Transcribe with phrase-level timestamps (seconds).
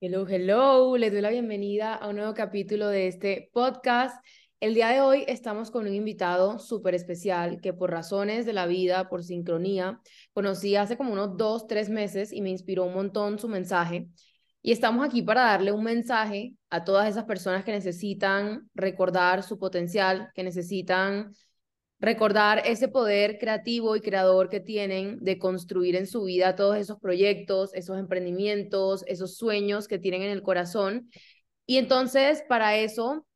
[0.00, 4.22] Hello, hello, les doy la bienvenida a un nuevo capítulo de este podcast.
[4.60, 8.66] El día de hoy estamos con un invitado súper especial que por razones de la
[8.66, 10.00] vida, por sincronía,
[10.34, 14.08] conocí hace como unos dos, tres meses y me inspiró un montón su mensaje.
[14.60, 19.58] Y estamos aquí para darle un mensaje a todas esas personas que necesitan recordar su
[19.58, 21.32] potencial, que necesitan
[22.04, 26.98] recordar ese poder creativo y creador que tienen de construir en su vida todos esos
[26.98, 31.10] proyectos, esos emprendimientos, esos sueños que tienen en el corazón.
[31.66, 33.26] Y entonces, para eso,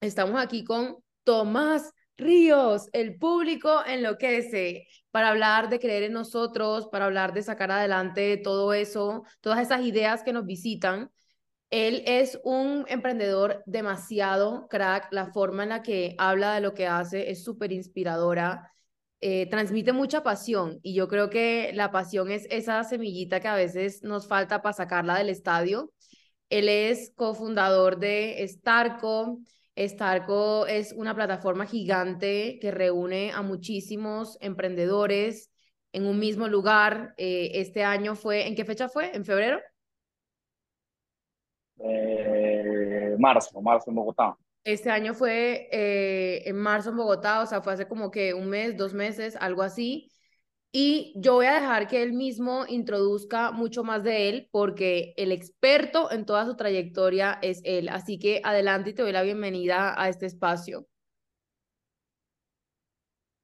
[0.00, 7.06] estamos aquí con Tomás Ríos, el público enloquece, para hablar de creer en nosotros, para
[7.06, 11.10] hablar de sacar adelante todo eso, todas esas ideas que nos visitan.
[11.72, 16.86] Él es un emprendedor demasiado crack, la forma en la que habla de lo que
[16.86, 18.70] hace es súper inspiradora,
[19.22, 23.54] eh, transmite mucha pasión y yo creo que la pasión es esa semillita que a
[23.54, 25.92] veces nos falta para sacarla del estadio.
[26.50, 29.40] Él es cofundador de Starco.
[29.74, 35.50] Starco es una plataforma gigante que reúne a muchísimos emprendedores
[35.92, 37.14] en un mismo lugar.
[37.16, 39.16] Eh, este año fue, ¿en qué fecha fue?
[39.16, 39.58] ¿En febrero?
[41.84, 44.36] Eh, marzo, marzo en Bogotá.
[44.64, 48.48] Este año fue eh, en marzo en Bogotá, o sea, fue hace como que un
[48.48, 50.08] mes, dos meses, algo así.
[50.74, 55.30] Y yo voy a dejar que él mismo introduzca mucho más de él, porque el
[55.30, 57.88] experto en toda su trayectoria es él.
[57.90, 60.86] Así que adelante y te doy la bienvenida a este espacio.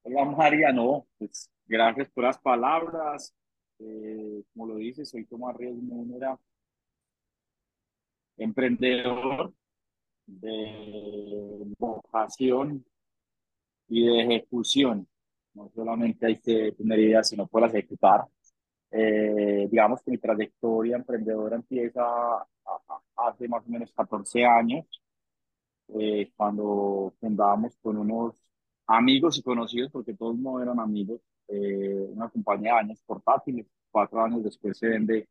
[0.02, 3.34] Hola María, no, pues gracias por las palabras.
[3.78, 6.38] Eh, como lo dices, soy Tomás Ríos Múnera,
[8.38, 9.52] emprendedor
[10.26, 12.84] de vocación
[13.88, 15.06] y de ejecución.
[15.54, 18.24] No solamente hay que tener ideas, sino poderlas ejecutar.
[18.90, 22.02] Eh, digamos que mi trayectoria emprendedora empieza
[23.16, 24.86] hace más o menos 14 años,
[25.88, 28.34] eh, cuando fundábamos con unos
[28.86, 33.66] amigos y conocidos, porque todos no eran amigos, eh, una compañía de años portátiles.
[33.90, 35.28] Cuatro años después se vende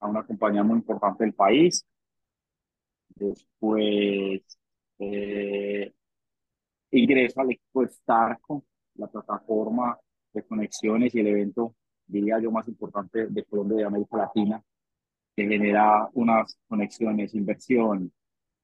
[0.00, 1.84] a una compañía muy importante del país.
[3.20, 4.40] Después
[4.98, 5.92] eh,
[6.90, 8.64] ingreso al equipo Starco,
[8.94, 9.98] la plataforma
[10.32, 11.74] de conexiones y el evento,
[12.06, 14.62] diría yo, más importante de Colombia y de América Latina,
[15.36, 18.10] que genera unas conexiones, inversión,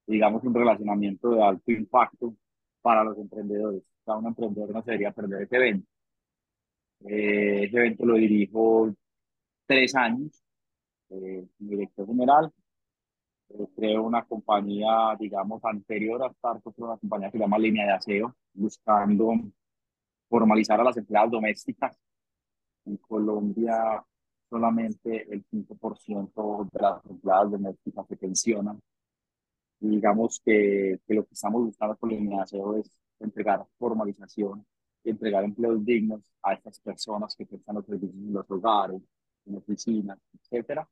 [0.07, 2.35] digamos, un relacionamiento de alto impacto
[2.81, 3.83] para los emprendedores.
[4.05, 5.87] Cada un emprendedor no se debería perder ese evento.
[7.01, 8.91] Eh, ese evento lo dirijo
[9.67, 10.43] tres años,
[11.09, 12.51] eh, director general,
[13.75, 18.35] creo una compañía, digamos, anterior a Startup, una compañía que se llama Línea de Aseo,
[18.53, 19.33] buscando
[20.29, 21.97] formalizar a las empleadas domésticas.
[22.85, 24.03] En Colombia,
[24.49, 28.79] solamente el 5% de las empleadas domésticas se pensionan.
[29.79, 34.65] Y digamos que, que, lo que estamos buscando con Línea de Aseo es entregar formalización
[35.09, 39.01] entregar empleos dignos a estas personas que prestan los servicios en los hogares,
[39.45, 40.87] en oficinas, etcétera.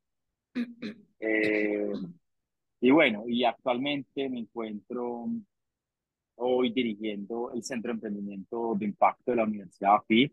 [1.18, 1.92] Eh,
[2.86, 5.26] y bueno, y actualmente me encuentro
[6.36, 10.32] hoy dirigiendo el Centro de Emprendimiento de Impacto de la Universidad AFI.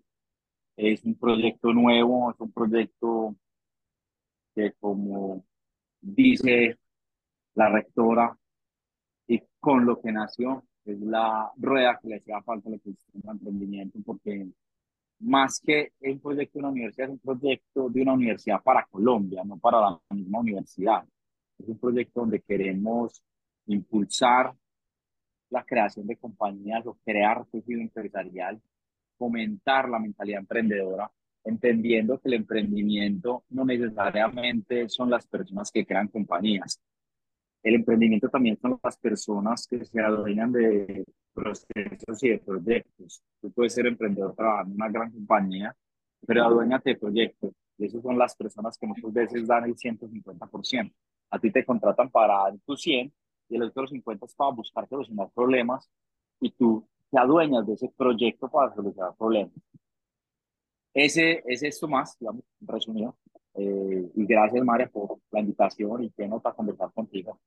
[0.78, 3.36] Es un proyecto nuevo, es un proyecto
[4.54, 5.44] que como
[6.00, 6.78] dice
[7.56, 8.38] la rectora
[9.26, 13.40] y con lo que nació, es la rueda que le hacía falta al ecosistema de
[13.40, 14.48] emprendimiento, porque
[15.22, 19.44] más que un proyecto de una universidad, es un proyecto de una universidad para Colombia,
[19.44, 21.04] no para la misma universidad.
[21.60, 23.24] Es un proyecto donde queremos
[23.68, 24.54] impulsar
[25.50, 28.60] la creación de compañías o crear tejido empresarial,
[29.18, 31.12] fomentar la mentalidad emprendedora,
[31.44, 36.82] entendiendo que el emprendimiento no necesariamente son las personas que crean compañías.
[37.62, 43.24] El emprendimiento también son las personas que se adueñan de procesos y de proyectos.
[43.40, 45.76] Tú puedes ser emprendedor trabajando en una gran compañía,
[46.26, 47.52] pero adueñate de proyectos.
[47.78, 50.92] Y esas son las personas que muchas veces dan el 150%
[51.34, 53.12] a ti te contratan para tu 100
[53.50, 55.90] y el otro 50 es para buscar solucionar problemas
[56.40, 59.52] y tú te adueñas de ese proyecto para solucionar problemas.
[60.94, 63.18] Ese, es esto más, digamos, resumido.
[63.56, 67.40] Eh, y gracias, María, por la invitación y qué nota conversar contigo.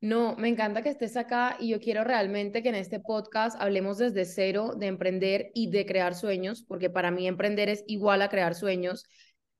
[0.00, 3.98] No, me encanta que estés acá y yo quiero realmente que en este podcast hablemos
[3.98, 8.28] desde cero de emprender y de crear sueños, porque para mí emprender es igual a
[8.28, 9.04] crear sueños,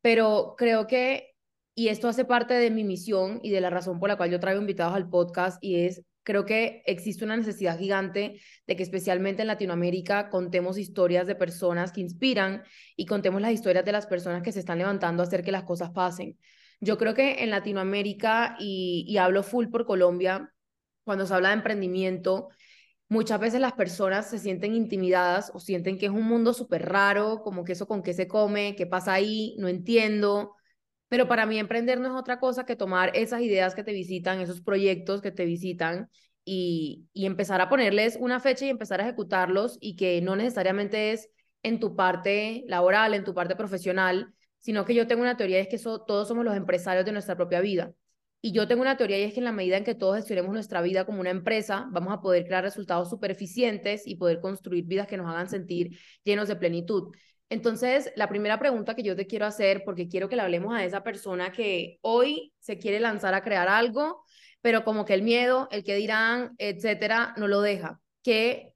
[0.01, 1.31] pero creo que
[1.75, 4.41] y esto hace parte de mi misión y de la razón por la cual yo
[4.41, 9.43] traigo invitados al podcast y es, creo que existe una necesidad gigante de que especialmente
[9.43, 12.63] en Latinoamérica contemos historias de personas que inspiran
[12.97, 15.65] y contemos las historias de las personas que se están levantando a hacer que las
[15.65, 16.39] cosas pasen.
[16.81, 20.53] Yo creo que en Latinoamérica, y, y hablo full por Colombia,
[21.05, 22.49] cuando se habla de emprendimiento,
[23.09, 27.43] muchas veces las personas se sienten intimidadas o sienten que es un mundo súper raro,
[27.43, 30.55] como que eso con qué se come, qué pasa ahí, no entiendo.
[31.11, 34.41] Pero para mí emprender no es otra cosa que tomar esas ideas que te visitan,
[34.41, 36.09] esos proyectos que te visitan
[36.47, 41.13] y, y empezar a ponerles una fecha y empezar a ejecutarlos y que no necesariamente
[41.13, 41.29] es
[41.63, 45.69] en tu parte laboral, en tu parte profesional, sino que yo tengo una teoría, es
[45.69, 47.93] que todos somos los empresarios de nuestra propia vida.
[48.43, 50.53] Y yo tengo una teoría y es que en la medida en que todos gestionemos
[50.53, 54.85] nuestra vida como una empresa, vamos a poder crear resultados súper eficientes y poder construir
[54.87, 57.13] vidas que nos hagan sentir llenos de plenitud.
[57.51, 60.85] Entonces, la primera pregunta que yo te quiero hacer, porque quiero que le hablemos a
[60.85, 64.25] esa persona que hoy se quiere lanzar a crear algo,
[64.61, 68.01] pero como que el miedo, el que dirán, etcétera, no lo deja.
[68.23, 68.73] ¿Qué,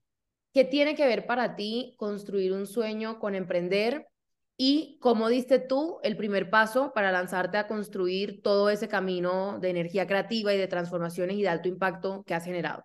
[0.53, 4.09] qué tiene que ver para ti construir un sueño con emprender?
[4.57, 9.71] ¿Y cómo diste tú el primer paso para lanzarte a construir todo ese camino de
[9.71, 12.85] energía creativa y de transformaciones y de alto impacto que has generado?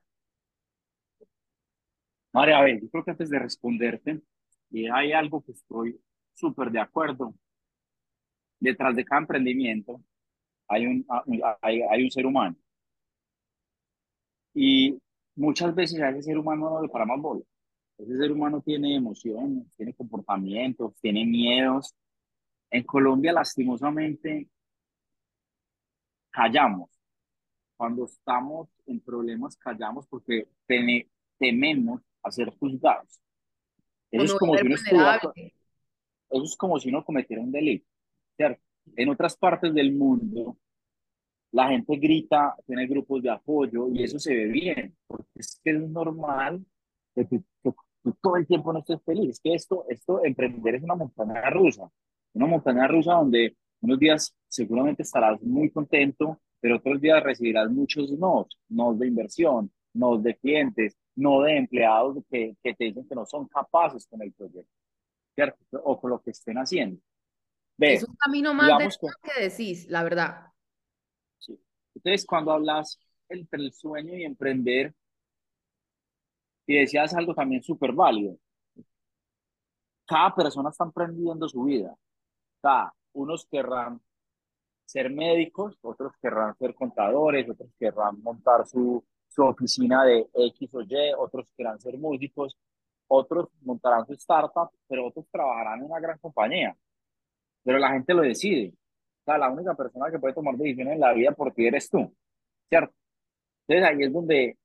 [2.31, 4.21] María, a ver, yo creo que antes de responderte,
[4.71, 5.99] y hay algo que estoy
[6.33, 7.33] súper de acuerdo.
[8.59, 10.01] Detrás de cada emprendimiento
[10.67, 11.05] hay un,
[11.61, 12.55] hay, hay un ser humano.
[14.53, 14.99] Y
[15.35, 17.43] muchas veces a ese ser humano no le paramos bola.
[17.97, 21.93] Ese ser humano tiene emociones, tiene comportamientos, tiene miedos.
[22.69, 24.47] En Colombia, lastimosamente,
[26.31, 26.89] callamos.
[27.75, 30.47] Cuando estamos en problemas, callamos porque
[31.37, 33.19] tememos a ser juzgados.
[34.11, 37.87] Eso es, como si uno eso es como si uno cometiera un delito,
[38.35, 38.61] ¿cierto?
[38.95, 40.57] En otras partes del mundo,
[41.51, 45.71] la gente grita, tiene grupos de apoyo y eso se ve bien, porque es que
[45.71, 46.63] es normal
[47.15, 47.25] que
[48.21, 49.29] todo el tiempo no estés feliz.
[49.29, 51.89] Es que esto, esto, emprender es una montaña rusa,
[52.33, 58.11] una montaña rusa donde unos días seguramente estarás muy contento, pero otros días recibirás muchos
[58.11, 63.15] no, no de inversión, no de clientes, no de empleados que, que te dicen que
[63.15, 64.71] no son capaces con el proyecto,
[65.35, 65.81] ¿cierto?
[65.83, 67.01] O con lo que estén haciendo.
[67.77, 68.89] es un camino más de
[69.23, 70.47] que decís, la verdad.
[71.37, 71.59] Sí.
[71.95, 74.93] Entonces, cuando hablas entre el sueño y emprender,
[76.65, 78.37] y decías algo también súper válido.
[80.05, 81.95] Cada persona está emprendiendo su vida.
[82.61, 84.01] Cada, unos querrán
[84.85, 89.03] ser médicos, otros querrán ser contadores, otros querrán montar su,
[89.39, 92.57] su oficina de X o Y, otros querrán ser músicos,
[93.07, 96.75] otros montarán su startup, pero otros trabajarán en una gran compañía.
[97.63, 98.73] Pero la gente lo decide.
[99.21, 101.89] O sea, la única persona que puede tomar decisiones en la vida por ti eres
[101.89, 102.13] tú,
[102.67, 102.93] ¿cierto?
[103.67, 104.57] Entonces ahí es donde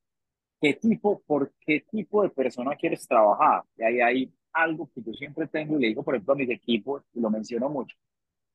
[0.60, 3.62] qué tipo, por qué tipo de persona quieres trabajar.
[3.76, 6.50] Y ahí hay algo que yo siempre tengo y le digo, por ejemplo, a mis
[6.50, 7.96] equipos, y lo menciono mucho,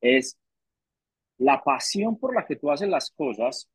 [0.01, 0.37] es
[1.37, 3.69] la pasión por la que tú haces las cosas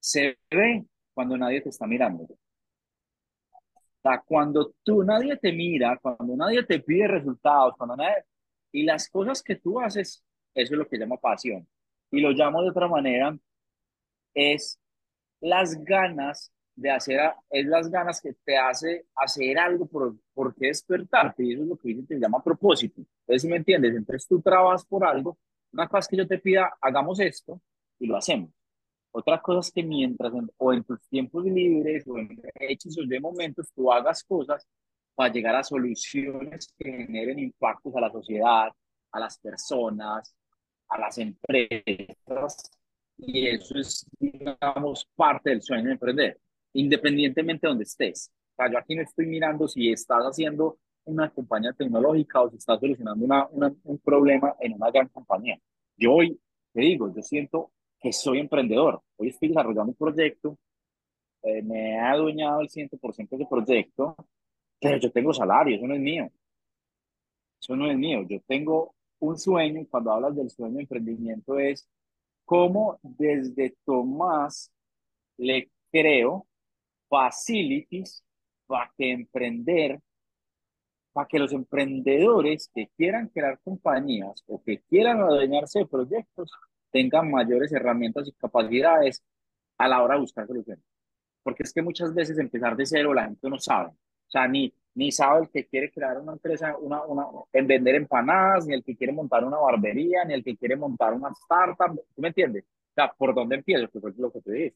[0.00, 0.84] se ve
[1.14, 2.24] cuando nadie te está mirando.
[2.24, 2.36] O
[4.02, 8.24] sea, cuando tú, nadie te mira, cuando nadie te pide resultados, cuando nadie...
[8.72, 10.22] Y las cosas que tú haces,
[10.52, 11.66] eso es lo que llamo pasión.
[12.10, 13.36] Y lo llamo de otra manera,
[14.34, 14.78] es
[15.40, 17.20] las ganas de hacer,
[17.50, 21.68] es las ganas que te hace hacer algo por, por qué despertarte, y eso es
[21.68, 23.00] lo que dice, te llama propósito.
[23.20, 25.38] Entonces, si me entiendes, entonces tú trabajas por algo,
[25.72, 27.60] una cosa que yo te pida, hagamos esto,
[27.98, 28.50] y lo hacemos.
[29.16, 33.70] Otra cosa es que mientras, o en tus tiempos libres, o en hechos de momentos,
[33.72, 34.66] tú hagas cosas
[35.14, 38.72] para llegar a soluciones que generen impactos a la sociedad,
[39.12, 40.34] a las personas,
[40.88, 42.70] a las empresas,
[43.16, 46.40] y eso es, digamos, parte del sueño de emprender
[46.74, 48.30] independientemente de donde estés.
[48.52, 52.56] O sea, yo aquí no estoy mirando si estás haciendo una compañía tecnológica o si
[52.56, 55.58] estás solucionando una, un problema en una gran compañía.
[55.96, 56.40] Yo hoy
[56.72, 57.70] te digo, yo siento
[58.04, 59.00] que soy emprendedor.
[59.16, 60.58] Hoy estoy desarrollando un proyecto,
[61.42, 64.14] eh, me he adueñado el 100% de ese proyecto,
[64.78, 66.30] pero yo tengo salario, eso no es mío.
[67.58, 68.26] Eso no es mío.
[68.28, 71.88] Yo tengo un sueño y cuando hablas del sueño de emprendimiento es
[72.44, 74.70] cómo desde Tomás
[75.38, 76.46] le creo
[77.08, 78.22] facilities
[78.66, 79.98] para que emprender,
[81.14, 86.50] para que los emprendedores que quieran crear compañías o que quieran adueñarse de proyectos
[86.94, 89.20] tengan mayores herramientas y capacidades
[89.78, 90.84] a la hora de buscar soluciones.
[91.42, 93.88] Porque es que muchas veces empezar de cero la gente no sabe.
[93.88, 97.96] O sea, ni, ni sabe el que quiere crear una empresa una, una, en vender
[97.96, 102.00] empanadas, ni el que quiere montar una barbería, ni el que quiere montar una startup.
[102.14, 102.62] ¿Tú me entiendes?
[102.64, 103.88] O sea, ¿por dónde empiezo?
[103.90, 104.74] Que fue lo que te dije.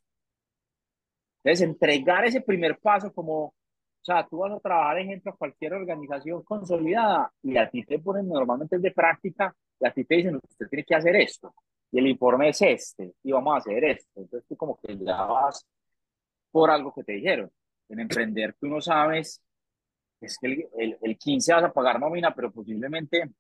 [1.45, 3.55] Entonces, entregar ese primer paso como, o
[4.03, 8.77] sea, tú vas a trabajar, ejemplo, cualquier organización consolidada y a ti te ponen normalmente
[8.77, 11.55] de práctica y a ti te dicen, usted tiene que hacer esto.
[11.91, 14.21] Y el informe es este, y vamos a hacer esto.
[14.21, 15.67] Entonces tú como que ya vas
[16.51, 17.51] por algo que te dijeron.
[17.89, 19.43] En emprender tú no sabes,
[20.21, 23.31] es que el, el, el 15 vas a pagar nómina, pero posiblemente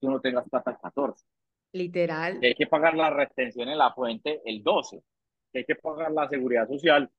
[0.00, 1.24] tú no tengas plata el 14.
[1.72, 2.40] Literal.
[2.40, 5.02] Que hay que pagar la retención en la fuente el 12.
[5.52, 7.10] Que hay que pagar la seguridad social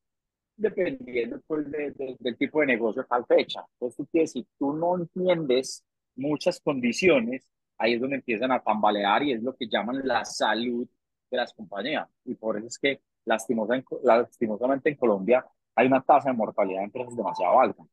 [0.56, 3.66] dependiendo pues, de, de, del tipo de negocio a tal fecha.
[3.80, 5.84] Entonces, si tú no entiendes
[6.16, 10.88] muchas condiciones, ahí es donde empiezan a tambalear y es lo que llaman la salud
[11.30, 12.08] de las compañías.
[12.26, 16.86] Y por eso es que lastimosa, lastimosamente en Colombia hay una tasa de mortalidad de
[16.86, 17.84] empresas demasiado alta.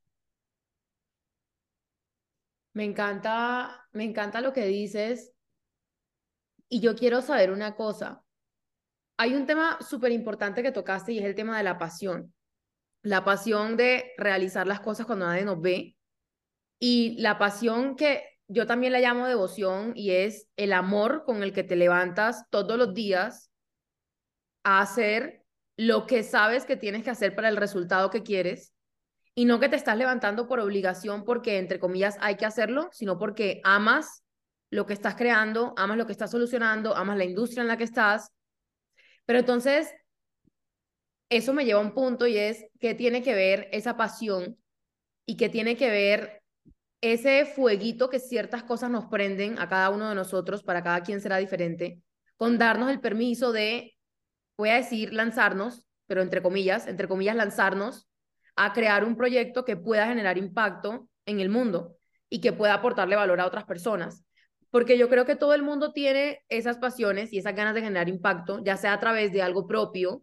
[2.73, 5.33] Me encanta, me encanta lo que dices
[6.69, 8.23] y yo quiero saber una cosa.
[9.17, 12.33] Hay un tema súper importante que tocaste y es el tema de la pasión.
[13.03, 15.97] La pasión de realizar las cosas cuando nadie nos ve
[16.79, 21.53] y la pasión que yo también la llamo devoción y es el amor con el
[21.53, 23.49] que te levantas todos los días
[24.65, 25.45] a hacer
[25.77, 28.75] lo que sabes que tienes que hacer para el resultado que quieres
[29.37, 33.19] y no que te estás levantando por obligación porque, entre comillas, hay que hacerlo, sino
[33.19, 34.25] porque amas
[34.69, 37.85] lo que estás creando, amas lo que estás solucionando, amas la industria en la que
[37.85, 38.33] estás.
[39.27, 39.95] Pero entonces,
[41.29, 44.59] eso me lleva a un punto y es que tiene que ver esa pasión
[45.25, 46.40] y que tiene que ver
[47.01, 51.21] ese fueguito que ciertas cosas nos prenden a cada uno de nosotros, para cada quien
[51.21, 52.03] será diferente,
[52.37, 53.97] con darnos el permiso de,
[54.57, 58.09] voy a decir, lanzarnos, pero entre comillas, entre comillas, lanzarnos
[58.57, 61.97] a crear un proyecto que pueda generar impacto en el mundo
[62.29, 64.25] y que pueda aportarle valor a otras personas.
[64.71, 68.09] Porque yo creo que todo el mundo tiene esas pasiones y esas ganas de generar
[68.09, 70.23] impacto, ya sea a través de algo propio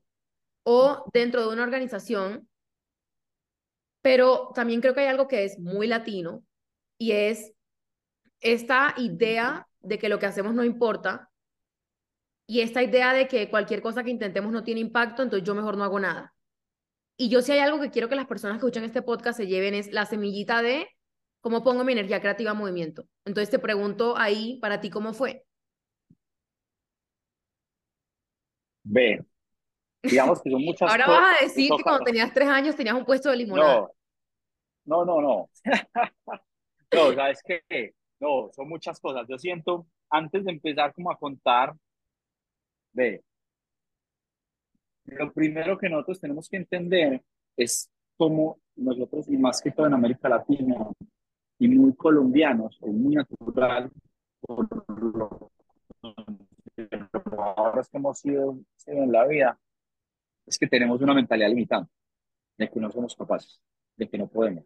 [0.64, 2.48] o dentro de una organización.
[4.02, 6.44] Pero también creo que hay algo que es muy latino
[6.98, 7.54] y es
[8.42, 11.32] esta idea de que lo que hacemos no importa
[12.48, 15.78] y esta idea de que cualquier cosa que intentemos no tiene impacto, entonces yo mejor
[15.78, 16.34] no hago nada.
[17.18, 19.48] Y yo si hay algo que quiero que las personas que escuchan este podcast se
[19.48, 20.88] lleven es la semillita de
[21.42, 23.06] cómo pongo mi energía creativa en movimiento.
[23.26, 25.46] Entonces te pregunto ahí, para ti, ¿cómo fue?
[28.84, 29.26] Ve,
[30.04, 33.04] digamos que son muchas Ahora vas a decir que cuando tenías tres años tenías un
[33.04, 33.90] puesto de limonada.
[34.86, 35.50] No, no, no, no.
[36.94, 37.94] no, ¿sabes qué?
[38.20, 39.28] No, son muchas cosas.
[39.28, 41.74] Yo siento, antes de empezar como a contar,
[42.94, 43.24] ve,
[45.06, 47.24] lo primero que nosotros tenemos que entender
[47.56, 50.76] es cómo nosotros, y más que todo en América Latina,
[51.60, 53.92] y muy colombianos, es muy natural,
[54.42, 54.68] por
[55.16, 55.52] lo
[56.76, 56.90] que
[57.94, 59.60] hemos sido, en la vida,
[60.46, 61.92] es que tenemos una mentalidad limitante,
[62.58, 63.60] de que no somos capaces,
[63.96, 64.66] de que no podemos.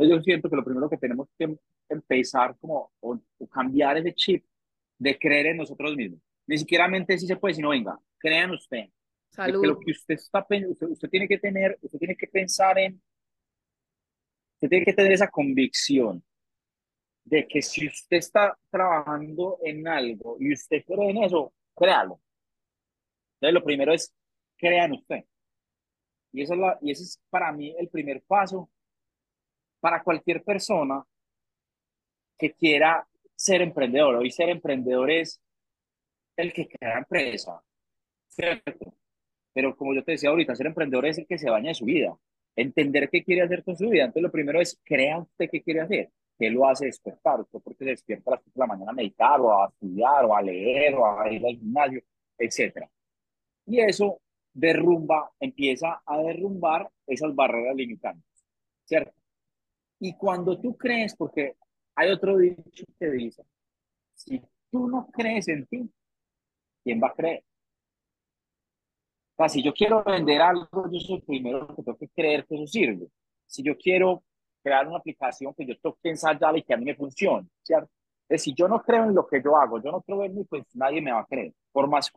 [0.00, 4.44] Entonces yo siento que lo primero que tenemos que empezar como o, cambiar ese chip
[4.98, 6.20] de creer en nosotros mismos.
[6.46, 8.86] Ni siquiera mente si se puede, sino venga, crean usted,
[9.28, 9.62] Salud.
[9.62, 12.94] lo que usted está usted, usted tiene que tener, usted tiene que pensar en,
[14.54, 16.24] usted tiene que tener esa convicción
[17.22, 22.22] de que si usted está trabajando en algo y usted cree en eso, créalo.
[23.34, 24.14] Entonces lo primero es
[24.56, 25.24] crea en usted.
[26.32, 28.70] Y eso es, la, y ese es para mí el primer paso
[29.80, 31.04] para cualquier persona
[32.38, 34.16] que quiera ser emprendedor.
[34.16, 35.40] Hoy ser emprendedor es
[36.36, 37.62] el que crea empresa,
[38.28, 38.94] ¿cierto?
[39.52, 41.84] Pero como yo te decía ahorita, ser emprendedor es el que se baña de su
[41.84, 42.16] vida,
[42.56, 44.04] entender qué quiere hacer con su vida.
[44.04, 46.10] Entonces, lo primero es, crea usted qué quiere hacer.
[46.38, 47.40] ¿Qué lo hace despertar?
[47.40, 50.24] Usted porque se despierta a las 5 de la mañana a meditar, o a estudiar,
[50.24, 52.02] o a leer, o a ir al gimnasio,
[52.38, 52.88] etc.
[53.66, 54.20] Y eso
[54.52, 58.24] derrumba, empieza a derrumbar esas barreras limitantes,
[58.84, 59.12] ¿cierto?
[60.00, 61.56] Y cuando tú crees, porque
[61.94, 63.44] hay otro dicho que dice,
[64.14, 64.40] si
[64.70, 65.90] tú no crees en ti,
[66.82, 67.44] ¿quién va a creer?
[69.48, 72.66] si yo quiero vender algo, yo soy el primero que tengo que creer que eso
[72.66, 73.08] sirve.
[73.46, 74.22] Si yo quiero
[74.62, 77.90] crear una aplicación que yo tengo que ensayar y que a mí me funcione, ¿cierto?
[78.28, 80.44] Es si yo no creo en lo que yo hago, yo no creo en mí,
[80.44, 81.54] pues nadie me va a creer.
[81.72, 82.10] Por más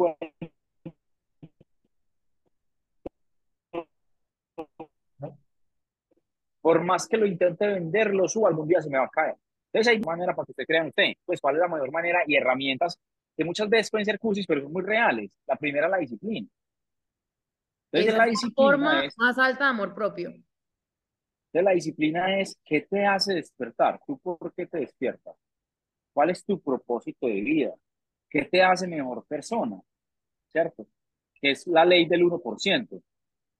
[6.63, 9.35] por más que lo intente vender, lo suba, algún día se me va a caer.
[9.65, 11.11] Entonces hay manera para que usted crea usted.
[11.25, 12.97] Pues cuál es la mayor manera y herramientas
[13.35, 15.29] que muchas veces pueden ser cursis, pero son muy reales.
[15.45, 16.47] La primera, la disciplina.
[17.91, 20.29] Entonces, la disciplina forma más alta de amor propio.
[20.29, 25.35] Entonces, la disciplina es qué te hace despertar, tú por qué te despiertas,
[26.13, 27.73] cuál es tu propósito de vida,
[28.29, 29.81] qué te hace mejor persona,
[30.47, 30.87] ¿cierto?
[31.41, 33.03] Que es la ley del 1%,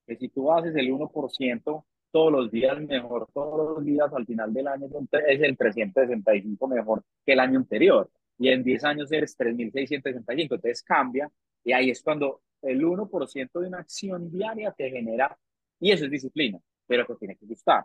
[0.06, 1.84] que si tú haces el 1%
[2.14, 4.86] todos los días mejor, todos los días al final del año
[5.26, 8.08] es el 365 mejor que el año anterior.
[8.38, 11.28] y en 10 años eres 3.665, entonces cambia
[11.64, 15.36] y ahí es cuando el 1% de una acción diaria te genera,
[15.80, 17.84] y eso es disciplina, pero te tiene que gustar,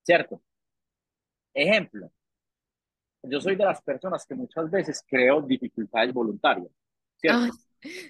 [0.00, 0.40] ¿cierto?
[1.52, 2.08] Ejemplo,
[3.24, 6.70] yo soy de las personas que muchas veces creo dificultades voluntarias,
[7.16, 7.52] ¿cierto?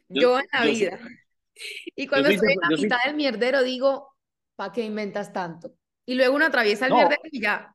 [0.08, 0.98] yo, en la vida.
[1.96, 4.15] y cuando estoy en la mitad del mierdero digo,
[4.56, 5.72] ¿para qué inventas tanto?
[6.06, 7.74] Y luego uno atraviesa el mierdero y ya.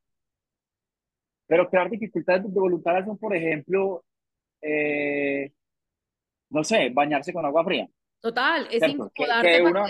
[1.47, 4.03] Pero crear dificultades voluntarias son, por ejemplo,
[4.61, 5.51] eh,
[6.49, 7.87] no sé, bañarse con agua fría.
[8.19, 9.85] Total, es incomodarte una,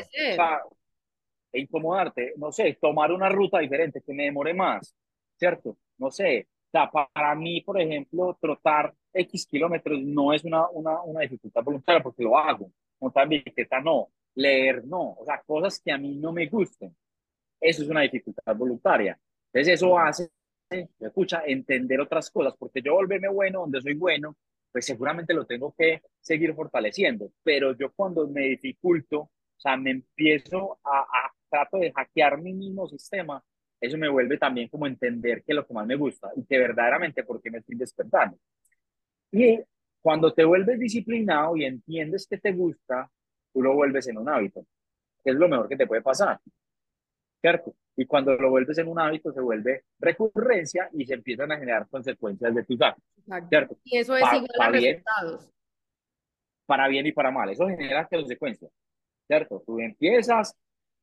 [1.53, 4.95] incomodarte, no sé, tomar una ruta diferente que me demore más,
[5.37, 5.77] ¿cierto?
[5.97, 11.01] No sé, o sea, para mí, por ejemplo, trotar X kilómetros no es una, una,
[11.01, 12.71] una dificultad voluntaria porque lo hago.
[12.99, 16.95] Montar bicicleta no, leer no, o sea, cosas que a mí no me gusten.
[17.59, 19.19] Eso es una dificultad voluntaria.
[19.53, 20.29] Entonces eso hace,
[20.99, 24.37] escucha, entender otras cosas, porque yo volverme bueno donde soy bueno,
[24.71, 27.31] pues seguramente lo tengo que seguir fortaleciendo.
[27.43, 32.53] Pero yo cuando me dificulto, o sea, me empiezo a, a trato de hackear mi
[32.53, 33.43] mismo sistema,
[33.79, 37.23] eso me vuelve también como entender que lo que más me gusta y que verdaderamente
[37.23, 38.37] por qué me estoy despertando.
[39.31, 39.59] Y
[40.01, 43.09] cuando te vuelves disciplinado y entiendes que te gusta,
[43.53, 44.65] tú lo vuelves en un hábito,
[45.23, 46.39] es lo mejor que te puede pasar.
[47.41, 47.73] ¿Cierto?
[47.95, 51.87] Y cuando lo vuelves en un hábito, se vuelve recurrencia y se empiezan a generar
[51.89, 53.03] consecuencias de tus actos.
[53.49, 53.77] ¿Cierto?
[53.83, 55.49] Y eso es igual a resultados.
[56.65, 57.49] Para bien y para mal.
[57.49, 58.71] Eso genera consecuencias.
[59.27, 59.63] ¿Cierto?
[59.65, 60.55] Tú empiezas,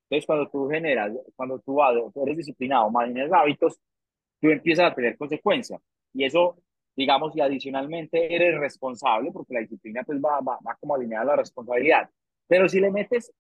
[0.05, 1.81] entonces cuando tú generas, cuando tú
[2.25, 3.79] eres disciplinado, mantienes hábitos,
[4.41, 5.81] tú empiezas a tener consecuencias.
[6.13, 6.57] Y eso,
[6.97, 11.27] digamos, y adicionalmente eres responsable, porque la disciplina pues va, va, va como alineada a
[11.27, 12.09] la responsabilidad.
[12.49, 13.33] Pero si le metes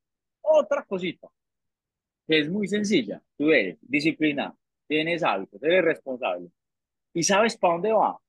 [0.42, 1.28] otra cosita,
[2.28, 3.20] que es muy sencilla.
[3.36, 6.50] Tú eres disciplinado, tienes hábitos, eres responsable
[7.14, 8.12] y sabes para dónde va.
[8.12, 8.20] O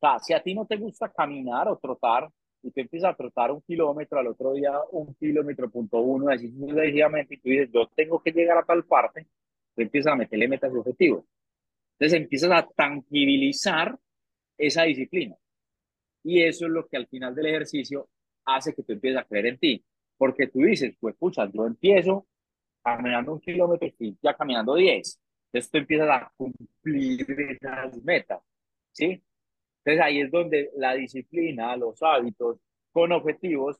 [0.00, 2.28] sea, si a ti no te gusta caminar o trotar
[2.62, 6.50] y tú empiezas a trotar un kilómetro, al otro día un kilómetro punto uno, así
[6.50, 9.26] sucesivamente, y tú dices, yo tengo que llegar a tal parte,
[9.74, 11.24] tú empiezas a meterle metas y objetivos.
[11.98, 13.96] Entonces empiezas a tangibilizar
[14.56, 15.36] esa disciplina.
[16.24, 18.08] Y eso es lo que al final del ejercicio
[18.44, 19.84] hace que tú empieces a creer en ti.
[20.16, 22.26] Porque tú dices, pues pucha, yo empiezo
[22.82, 25.20] caminando un kilómetro y ya caminando 10.
[25.46, 28.40] Entonces tú empiezas a cumplir esas metas,
[28.92, 29.22] ¿sí?
[29.84, 32.58] Entonces ahí es donde la disciplina, los hábitos
[32.92, 33.78] con objetivos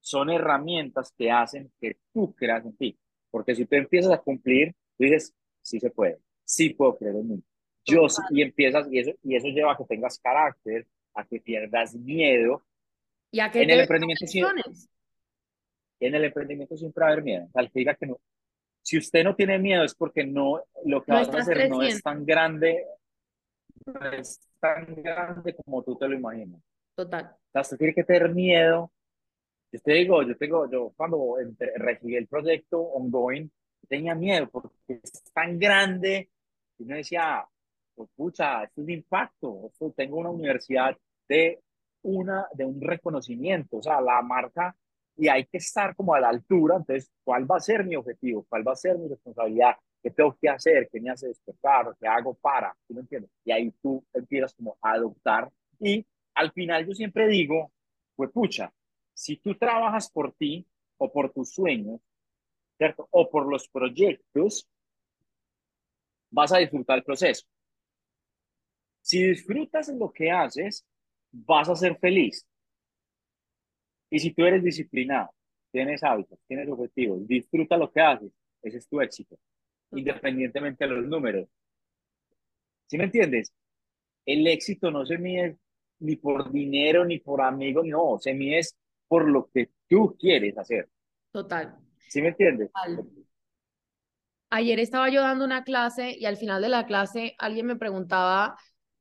[0.00, 2.98] son herramientas que hacen que tú creas en ti.
[3.30, 7.28] Porque si tú empiezas a cumplir, tú dices, sí se puede, sí puedo creer en
[7.28, 7.42] mí.
[7.84, 11.40] Yo sí, y empiezas, y eso, y eso lleva a que tengas carácter, a que
[11.40, 12.64] pierdas miedo.
[13.30, 14.26] Y a que en el emprendimiento
[16.00, 17.48] en el emprendimiento siempre va a haber miedo.
[17.54, 18.18] Al que diga que no,
[18.82, 22.02] si usted no tiene miedo es porque no, lo que vas a hacer no es
[22.02, 22.86] tan grande,
[23.84, 26.60] no es tan grande como tú te lo imaginas.
[26.94, 27.24] Total.
[27.26, 28.90] O sea, usted tiene que tener miedo.
[29.70, 31.36] Yo te digo, yo tengo, yo cuando
[31.76, 33.50] recibí el proyecto ongoing,
[33.88, 36.30] tenía miedo porque es tan grande.
[36.78, 37.46] Y me decía,
[37.94, 39.70] pues pucha, es un impacto.
[39.94, 40.96] tengo una universidad
[41.28, 41.60] de,
[42.02, 43.76] una, de un reconocimiento.
[43.76, 44.74] O sea, la marca
[45.18, 46.76] y hay que estar como a la altura.
[46.76, 48.46] Entonces, ¿cuál va a ser mi objetivo?
[48.48, 49.74] ¿Cuál va a ser mi responsabilidad?
[50.00, 50.88] ¿Qué tengo que hacer?
[50.90, 51.94] ¿Qué me hace despertar?
[52.00, 52.74] ¿Qué hago para?
[52.86, 53.30] ¿Sí me entiendes?
[53.44, 55.50] Y ahí tú empiezas como a adoptar.
[55.80, 57.72] Y al final yo siempre digo,
[58.14, 58.72] pues pucha,
[59.12, 60.64] si tú trabajas por ti
[60.98, 62.00] o por tus sueños,
[62.76, 63.08] ¿cierto?
[63.10, 64.68] O por los proyectos,
[66.30, 67.44] vas a disfrutar el proceso.
[69.02, 70.86] Si disfrutas en lo que haces,
[71.32, 72.46] vas a ser feliz.
[74.10, 75.30] Y si tú eres disciplinado,
[75.70, 79.38] tienes hábitos, tienes objetivos, disfruta lo que haces, ese es tu éxito,
[79.92, 81.48] independientemente de los números.
[82.86, 83.52] ¿Sí me entiendes?
[84.24, 85.58] El éxito no se mide
[86.00, 88.60] ni por dinero, ni por amigos, no, se mide
[89.06, 90.88] por lo que tú quieres hacer.
[91.30, 91.76] Total.
[92.08, 92.70] ¿Sí me entiendes?
[94.50, 98.56] Ayer estaba yo dando una clase y al final de la clase alguien me preguntaba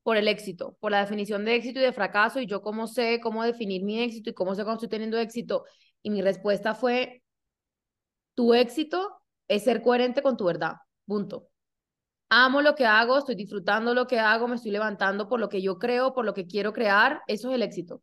[0.07, 3.19] por el éxito, por la definición de éxito y de fracaso, y yo cómo sé
[3.21, 5.65] cómo definir mi éxito y cómo sé cuando estoy teniendo éxito.
[6.01, 7.23] Y mi respuesta fue,
[8.33, 11.49] tu éxito es ser coherente con tu verdad, punto.
[12.29, 15.61] Amo lo que hago, estoy disfrutando lo que hago, me estoy levantando por lo que
[15.61, 18.01] yo creo, por lo que quiero crear, eso es el éxito.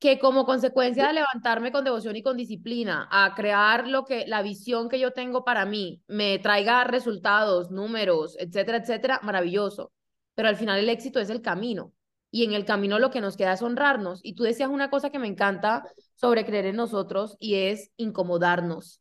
[0.00, 4.42] Que como consecuencia de levantarme con devoción y con disciplina a crear lo que la
[4.42, 9.92] visión que yo tengo para mí me traiga resultados, números, etcétera, etcétera, maravilloso
[10.34, 11.92] pero al final el éxito es el camino.
[12.30, 14.20] Y en el camino lo que nos queda es honrarnos.
[14.22, 19.00] Y tú decías una cosa que me encanta sobre creer en nosotros y es incomodarnos.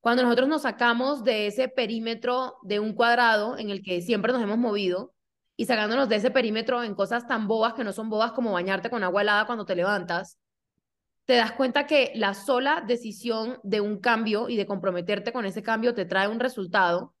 [0.00, 4.42] Cuando nosotros nos sacamos de ese perímetro de un cuadrado en el que siempre nos
[4.42, 5.14] hemos movido
[5.56, 8.90] y sacándonos de ese perímetro en cosas tan bobas que no son bobas como bañarte
[8.90, 10.40] con agua helada cuando te levantas,
[11.24, 15.62] te das cuenta que la sola decisión de un cambio y de comprometerte con ese
[15.62, 17.14] cambio te trae un resultado.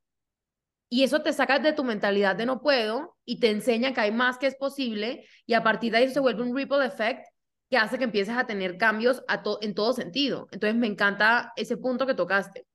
[0.92, 4.12] Y eso te saca de tu mentalidad de no puedo y te enseña que hay
[4.12, 7.26] más que es posible y a partir de ahí se vuelve un ripple effect
[7.70, 10.48] que hace que empieces a tener cambios a en todo sentido.
[10.52, 12.66] Entonces me encanta ese punto que tocaste.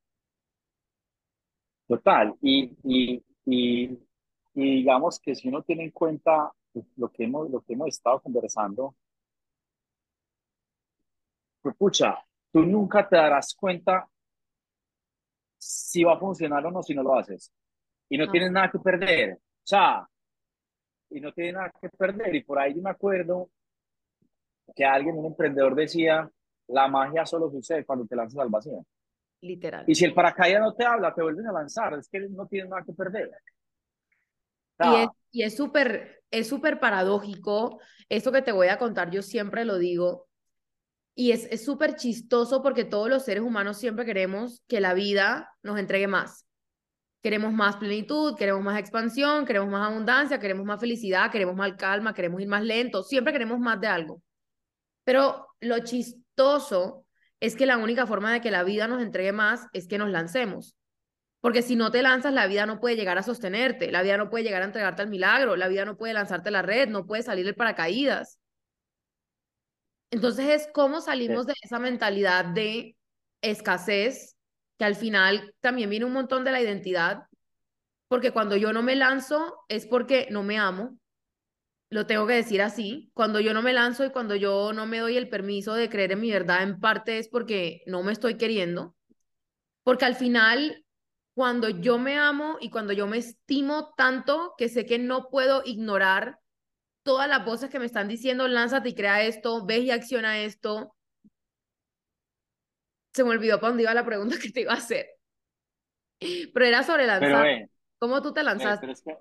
[1.87, 3.99] Total, y, y, y,
[4.55, 6.51] digamos que si uno tiene en cuenta
[6.95, 8.95] lo que hemos, lo que hemos estado conversando,
[11.61, 12.17] pues pucha,
[12.51, 14.09] tú nunca te darás cuenta
[15.59, 17.53] si va a funcionar o no si no lo haces.
[18.09, 18.31] Y no ah.
[18.31, 19.33] tienes nada que perder.
[19.33, 20.07] O sea,
[21.09, 22.35] y no tienes nada que perder.
[22.35, 23.49] Y por ahí me acuerdo
[24.75, 26.29] que alguien, un emprendedor decía,
[26.67, 28.85] la magia solo sucede cuando te lanzas al vacío.
[29.41, 29.85] Literal.
[29.87, 32.69] Y si el paracaídas no te habla, te vuelven a lanzar, es que no tienes
[32.69, 33.31] nada que perder.
[35.31, 39.77] y es súper, es súper paradójico, eso que te voy a contar, yo siempre lo
[39.77, 40.27] digo,
[41.13, 45.79] y es súper chistoso porque todos los seres humanos siempre queremos que la vida nos
[45.79, 46.46] entregue más.
[47.21, 52.13] Queremos más plenitud, queremos más expansión, queremos más abundancia, queremos más felicidad, queremos más calma,
[52.13, 54.21] queremos ir más lento, siempre queremos más de algo.
[55.03, 57.05] Pero lo chistoso
[57.39, 60.09] es que la única forma de que la vida nos entregue más es que nos
[60.09, 60.75] lancemos.
[61.39, 64.29] Porque si no te lanzas, la vida no puede llegar a sostenerte, la vida no
[64.29, 67.23] puede llegar a entregarte al milagro, la vida no puede lanzarte la red, no puede
[67.23, 68.39] salir el paracaídas.
[70.11, 72.95] Entonces es cómo salimos de esa mentalidad de
[73.41, 74.36] escasez,
[74.77, 77.23] que al final también viene un montón de la identidad,
[78.07, 80.97] porque cuando yo no me lanzo es porque no me amo,
[81.89, 84.99] lo tengo que decir así, cuando yo no me lanzo y cuando yo no me
[84.99, 88.35] doy el permiso de creer en mi verdad, en parte es porque no me estoy
[88.35, 88.95] queriendo,
[89.83, 90.83] porque al final,
[91.33, 95.61] cuando yo me amo y cuando yo me estimo tanto que sé que no puedo
[95.63, 96.39] ignorar
[97.03, 100.96] todas las voces que me están diciendo, lánzate y crea esto, ves y acciona esto.
[103.17, 105.07] Se me olvidó para dónde iba la pregunta que te iba a hacer.
[106.19, 107.67] Pero era sobre lanzar.
[107.97, 108.81] ¿Cómo tú te lanzaste?
[108.81, 109.17] Pero es, que,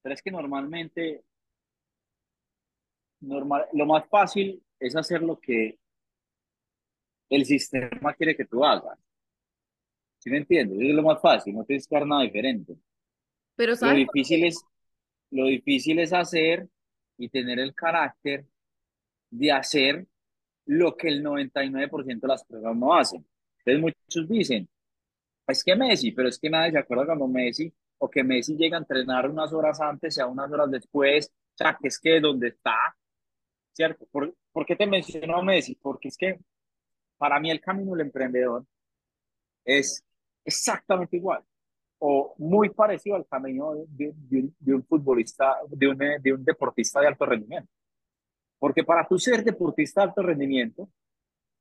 [0.00, 1.22] pero es que normalmente
[3.20, 5.78] normal, lo más fácil es hacer lo que
[7.28, 8.98] el sistema quiere que tú hagas.
[10.18, 10.78] ¿Sí me entiendes?
[10.80, 12.74] Es lo más fácil, no tienes que hacer nada diferente.
[13.54, 14.64] Pero lo difícil es
[15.30, 16.70] lo difícil es hacer
[17.18, 18.46] y tener el carácter
[19.28, 20.06] de hacer
[20.66, 23.26] lo que el 99% de las personas no hacen.
[23.64, 24.68] Entonces muchos dicen,
[25.46, 28.76] es que Messi, pero es que nadie se acuerda cuando Messi o que Messi llega
[28.76, 32.48] a entrenar unas horas antes, sea unas horas después, o sea, que es que donde
[32.48, 32.74] está
[33.74, 34.06] ¿cierto?
[34.10, 35.74] ¿Por, ¿Por, qué te menciono a Messi?
[35.74, 36.38] Porque es que
[37.18, 38.64] para mí el camino del emprendedor
[39.64, 40.04] es
[40.44, 41.42] exactamente igual
[41.98, 47.06] o muy parecido al camino de, de, un futbolista, de un, de un deportista de
[47.08, 47.70] alto rendimiento.
[48.64, 50.88] Porque para tú ser deportista de alto rendimiento,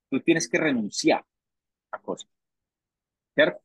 [0.10, 1.22] tú tienes que renunciar
[1.92, 2.32] a cosas.
[3.36, 3.62] ¿Cierto?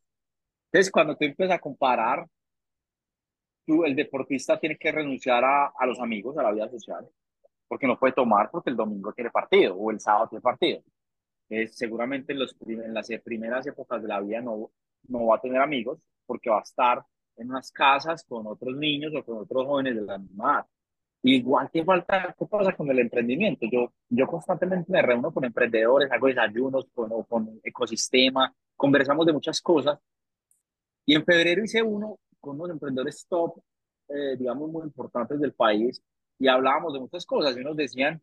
[0.66, 2.27] Entonces, cuando tú empiezas a comparar,
[3.64, 7.09] tú, el deportista tiene que renunciar a, a los amigos, a la vida social,
[7.68, 10.83] porque no puede tomar porque el domingo tiene partido o el sábado tiene partido.
[11.48, 14.72] Eh, seguramente en, los, en las primeras épocas de la vida no,
[15.07, 17.05] no va a tener amigos porque va a estar
[17.37, 20.66] en unas casas con otros niños o con otros jóvenes de la misma edad.
[21.22, 23.66] Igual que falta, ¿qué pasa con el emprendimiento?
[23.70, 29.61] Yo, yo constantemente me reúno con emprendedores, hago desayunos con, con ecosistema, conversamos de muchas
[29.61, 29.98] cosas.
[31.04, 33.61] Y en febrero hice uno con unos emprendedores top,
[34.09, 36.00] eh, digamos, muy importantes del país,
[36.38, 38.22] y hablábamos de muchas cosas y nos decían,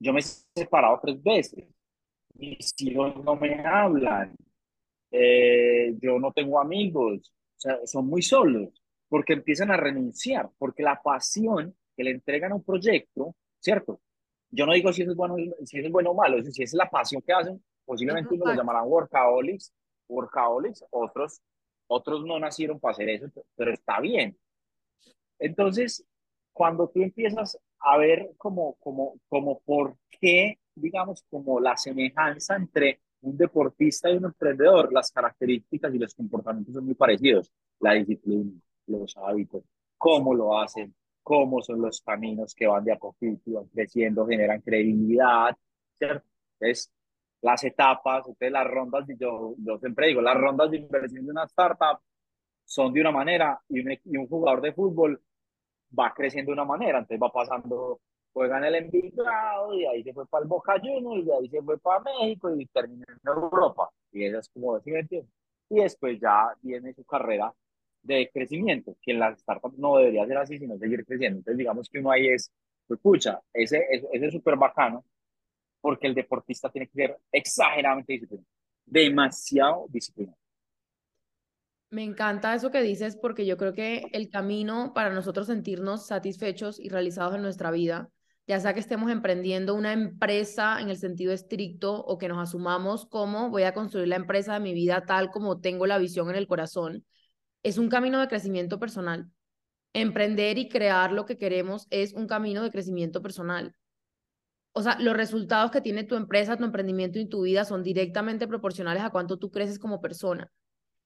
[0.00, 1.64] yo me he separado tres veces,
[2.34, 4.34] mis hijos no me hablan,
[5.10, 8.70] eh, yo no tengo amigos, o sea, son muy solos,
[9.08, 14.00] porque empiezan a renunciar, porque la pasión que le entregan a un proyecto, ¿cierto?
[14.50, 15.34] Yo no digo si eso es bueno,
[15.64, 18.84] si es bueno o malo, si es la pasión que hacen, posiblemente uno lo llamarán
[18.86, 19.72] workaholics,
[20.08, 21.42] workaholics, otros,
[21.88, 24.38] otros no nacieron para hacer eso, pero está bien.
[25.40, 26.04] Entonces,
[26.52, 33.00] cuando tú empiezas a ver como, como, como por qué, digamos, como la semejanza entre
[33.22, 37.52] un deportista y un emprendedor, las características y los comportamientos son muy parecidos.
[37.80, 38.52] La disciplina,
[38.86, 39.64] los hábitos,
[39.96, 40.94] cómo lo hacen,
[41.28, 45.54] cómo son los caminos que van de a poquito, van creciendo, generan credibilidad,
[45.98, 46.26] ¿cierto?
[46.58, 46.90] Entonces,
[47.42, 51.44] las etapas, entonces las rondas, yo, yo siempre digo, las rondas de inversión de una
[51.44, 52.00] startup
[52.64, 55.20] son de una manera y un, y un jugador de fútbol
[55.98, 58.00] va creciendo de una manera, entonces va pasando,
[58.32, 61.62] juega en el Envigado y ahí se fue para el Boca Juniors y ahí se
[61.62, 63.90] fue para México y termina en Europa.
[64.12, 65.26] Y eso es como decir,
[65.68, 67.52] Y después ya viene su carrera
[68.02, 71.38] de crecimiento, que las startups no debería ser así, sino seguir creciendo.
[71.38, 72.52] Entonces, digamos que uno ahí es,
[72.86, 75.04] pues, pucha, ese, ese, ese es súper bacano,
[75.80, 78.48] porque el deportista tiene que ser exageradamente disciplinado,
[78.86, 80.38] demasiado disciplinado.
[81.90, 86.78] Me encanta eso que dices porque yo creo que el camino para nosotros sentirnos satisfechos
[86.78, 88.10] y realizados en nuestra vida,
[88.46, 93.06] ya sea que estemos emprendiendo una empresa en el sentido estricto o que nos asumamos
[93.06, 96.36] como voy a construir la empresa de mi vida tal como tengo la visión en
[96.36, 97.04] el corazón,
[97.62, 99.30] es un camino de crecimiento personal.
[99.92, 103.74] Emprender y crear lo que queremos es un camino de crecimiento personal.
[104.72, 108.46] O sea, los resultados que tiene tu empresa, tu emprendimiento y tu vida son directamente
[108.46, 110.52] proporcionales a cuánto tú creces como persona.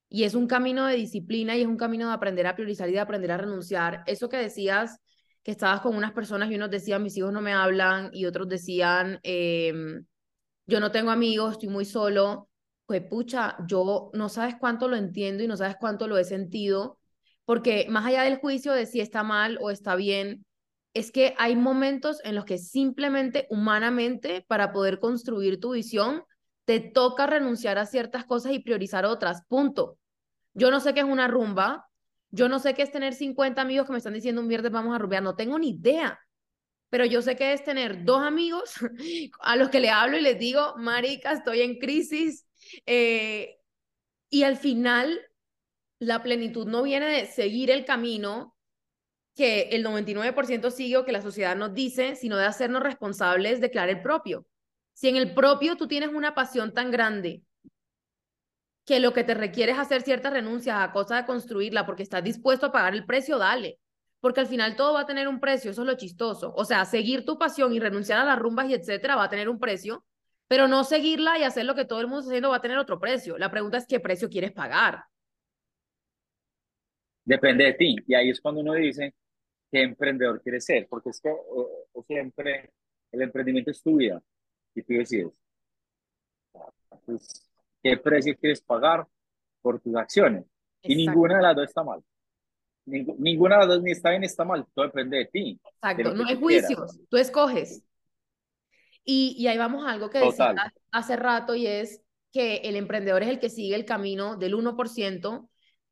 [0.08, 2.92] Y es un camino de disciplina y es un camino de aprender a priorizar y
[2.92, 4.02] de aprender a renunciar.
[4.06, 4.98] Eso que decías,
[5.42, 8.48] que estabas con unas personas y unos decían, mis hijos no me hablan, y otros
[8.48, 10.04] decían, em,
[10.66, 12.48] yo no tengo amigos, estoy muy solo.
[13.00, 16.98] Pucha, yo no sabes cuánto lo entiendo y no sabes cuánto lo he sentido,
[17.44, 20.44] porque más allá del juicio de si está mal o está bien,
[20.94, 26.24] es que hay momentos en los que simplemente humanamente para poder construir tu visión,
[26.64, 29.98] te toca renunciar a ciertas cosas y priorizar otras, punto.
[30.54, 31.88] Yo no sé qué es una rumba,
[32.30, 34.94] yo no sé qué es tener 50 amigos que me están diciendo un viernes vamos
[34.94, 36.18] a rumbear, no tengo ni idea.
[36.90, 38.74] Pero yo sé que es tener dos amigos
[39.40, 42.46] a los que le hablo y les digo, marica, estoy en crisis.
[42.86, 43.58] Eh,
[44.28, 45.20] y al final,
[45.98, 48.56] la plenitud no viene de seguir el camino
[49.34, 53.70] que el 99% sigue o que la sociedad nos dice, sino de hacernos responsables de
[53.70, 54.46] crear el propio.
[54.94, 57.42] Si en el propio tú tienes una pasión tan grande
[58.84, 62.24] que lo que te requiere es hacer ciertas renuncias a cosa de construirla porque estás
[62.24, 63.78] dispuesto a pagar el precio, dale.
[64.20, 66.52] Porque al final todo va a tener un precio, eso es lo chistoso.
[66.56, 69.48] O sea, seguir tu pasión y renunciar a las rumbas y etcétera va a tener
[69.48, 70.04] un precio,
[70.52, 72.76] pero no seguirla y hacer lo que todo el mundo está haciendo va a tener
[72.76, 73.38] otro precio.
[73.38, 75.02] La pregunta es qué precio quieres pagar.
[77.24, 77.96] Depende de ti.
[78.06, 79.14] Y ahí es cuando uno dice
[79.70, 82.70] qué emprendedor quieres ser, porque es que eh, siempre
[83.12, 84.22] el emprendimiento es tu vida
[84.74, 85.32] y tú decides.
[87.06, 87.50] Pues,
[87.82, 89.08] qué precio quieres pagar
[89.62, 90.44] por tus acciones.
[90.82, 92.04] Y ninguna de las dos está mal.
[92.84, 94.66] ninguna de las dos ni está bien ni está mal.
[94.74, 95.58] Todo depende de ti.
[95.64, 96.12] Exacto.
[96.12, 97.00] no hay juicios.
[97.08, 97.82] Tú escoges.
[99.04, 100.54] Y, y ahí vamos a algo que decía
[100.90, 105.48] hace rato y es que el emprendedor es el que sigue el camino del 1%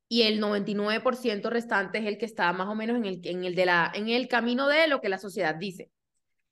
[0.08, 3.54] y el 99% restante es el que está más o menos en el, en el,
[3.54, 5.90] de la, en el camino de lo que la sociedad dice.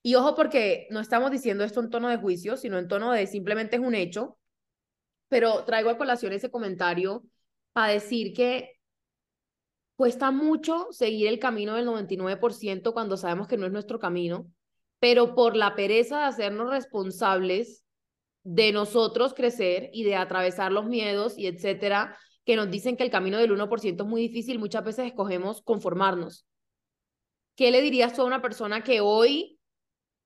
[0.03, 3.27] Y ojo porque no estamos diciendo esto en tono de juicio, sino en tono de
[3.27, 4.38] simplemente es un hecho
[5.29, 7.23] pero traigo a colación ese comentario
[7.73, 8.79] para decir que
[9.97, 14.51] cuesta mucho seguir el camino del 99% cuando sabemos que no es nuestro camino,
[15.00, 17.84] pero por la pereza de hacernos responsables
[18.44, 23.11] de nosotros crecer y de atravesar los miedos y etcétera, que nos dicen que el
[23.11, 26.46] camino del 1% es muy difícil, muchas veces escogemos conformarnos.
[27.56, 29.58] ¿Qué le dirías tú a una persona que hoy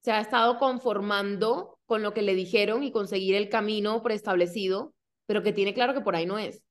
[0.03, 4.95] se ha estado conformando con lo que le dijeron y conseguir el camino preestablecido,
[5.27, 6.65] pero que tiene claro que por ahí no es.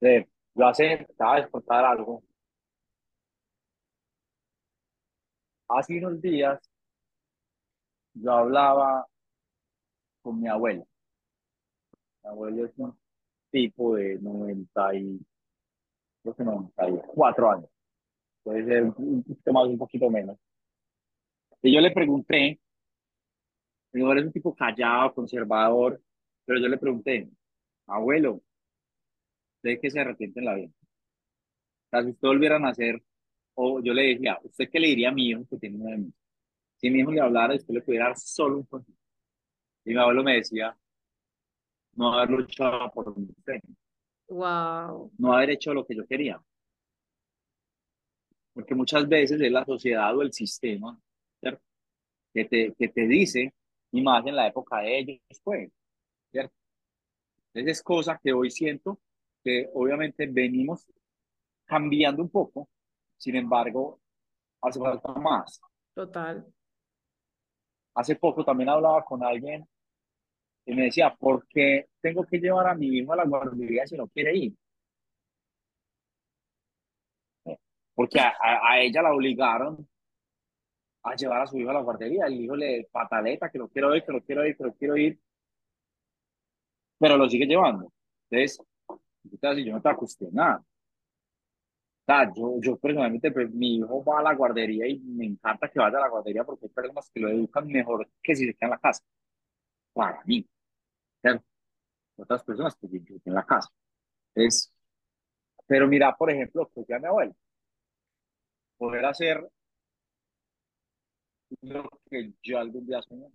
[0.00, 2.22] Sí, yo hace, sabes contar algo.
[5.68, 6.60] Hace unos días
[8.14, 9.06] yo hablaba
[10.22, 10.84] con mi abuela.
[12.22, 12.98] Mi abuelo es un
[13.50, 15.20] tipo de 90 y,
[16.22, 17.70] creo que 94 años.
[18.42, 20.38] Puede ser un poquito más, un poquito menos.
[21.62, 22.60] Y yo le pregunté,
[23.92, 26.00] mi abuelo es un tipo callado, conservador,
[26.44, 27.28] pero yo le pregunté,
[27.86, 28.42] abuelo,
[29.56, 30.70] ¿usted qué se arrepiente en la vida?
[31.86, 33.02] O sea, si usted volviera a nacer,
[33.56, 36.14] o yo le decía, ¿usted qué le diría a mi hijo que tiene nueve meses?
[36.76, 38.98] Si mi hijo le hablara, usted le pudiera dar solo un consejo.
[39.84, 40.76] Y mi abuelo me decía,
[41.94, 43.62] no haber luchado por mi sueño.
[44.28, 45.12] Wow.
[45.18, 46.40] No haber hecho lo que yo quería.
[48.52, 50.98] Porque muchas veces es la sociedad o el sistema
[52.34, 53.54] que te, que te dice,
[53.92, 55.70] y más en la época de ellos, pues,
[56.30, 56.54] ¿cierto?
[57.54, 59.00] Entonces es cosa que hoy siento
[59.42, 60.86] que obviamente venimos
[61.64, 62.68] cambiando un poco,
[63.16, 64.00] sin embargo,
[64.60, 65.60] hace falta más.
[65.94, 66.46] Total.
[67.94, 69.66] Hace poco también hablaba con alguien
[70.66, 73.96] y me decía, ¿por qué tengo que llevar a mi hijo a la guardería si
[73.96, 74.54] no quiere ir?
[77.94, 79.88] Porque a, a ella la obligaron
[81.06, 82.26] a llevar a su hijo a la guardería.
[82.26, 84.96] El hijo le pataleta, que lo quiero ir, que lo quiero ir, que lo quiero
[84.96, 85.20] ir.
[86.98, 87.92] Pero lo sigue llevando.
[88.28, 90.58] Entonces, yo no te acostumbré nada.
[90.58, 90.64] O
[92.06, 95.78] sea, yo, yo personalmente, pues, mi hijo va a la guardería y me encanta que
[95.78, 98.66] vaya a la guardería porque hay personas que lo educan mejor que si se queda
[98.68, 99.02] en la casa.
[99.94, 100.46] Para mí.
[102.16, 103.70] Otras personas que viven en la casa.
[104.34, 104.72] Entonces,
[105.66, 107.34] Pero mira, por ejemplo, que ya mi abuelo,
[108.78, 109.46] poder hacer
[111.60, 113.26] lo que yo algún día soñé.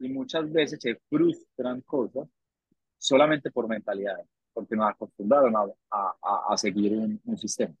[0.00, 2.28] Y muchas veces se frustran cosas
[2.98, 4.18] solamente por mentalidad,
[4.58, 7.72] porque nos acostumbraron a, a, a seguir un, un sistema.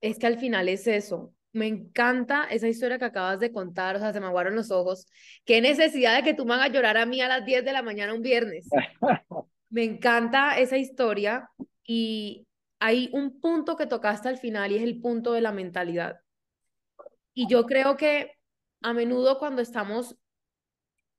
[0.00, 1.32] Es que al final es eso.
[1.52, 5.06] Me encanta esa historia que acabas de contar, o sea, se me aguaron los ojos.
[5.44, 7.82] Qué necesidad de que tú me hagas llorar a mí a las 10 de la
[7.82, 8.68] mañana un viernes.
[9.70, 11.48] me encanta esa historia
[11.86, 12.48] y
[12.80, 16.18] hay un punto que tocaste al final y es el punto de la mentalidad.
[17.32, 18.32] Y yo creo que
[18.82, 20.16] a menudo cuando estamos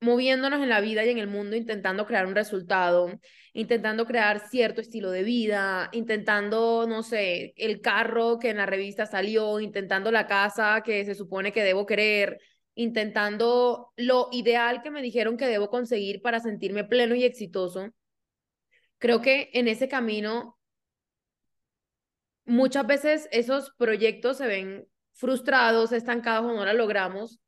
[0.01, 3.19] moviéndonos en la vida y en el mundo intentando crear un resultado,
[3.53, 9.05] intentando crear cierto estilo de vida, intentando, no sé, el carro que en la revista
[9.05, 12.39] salió, intentando la casa que se supone que debo querer,
[12.75, 17.89] intentando lo ideal que me dijeron que debo conseguir para sentirme pleno y exitoso.
[18.99, 20.57] Creo que en ese camino
[22.45, 27.39] muchas veces esos proyectos se ven frustrados, estancados o no la logramos,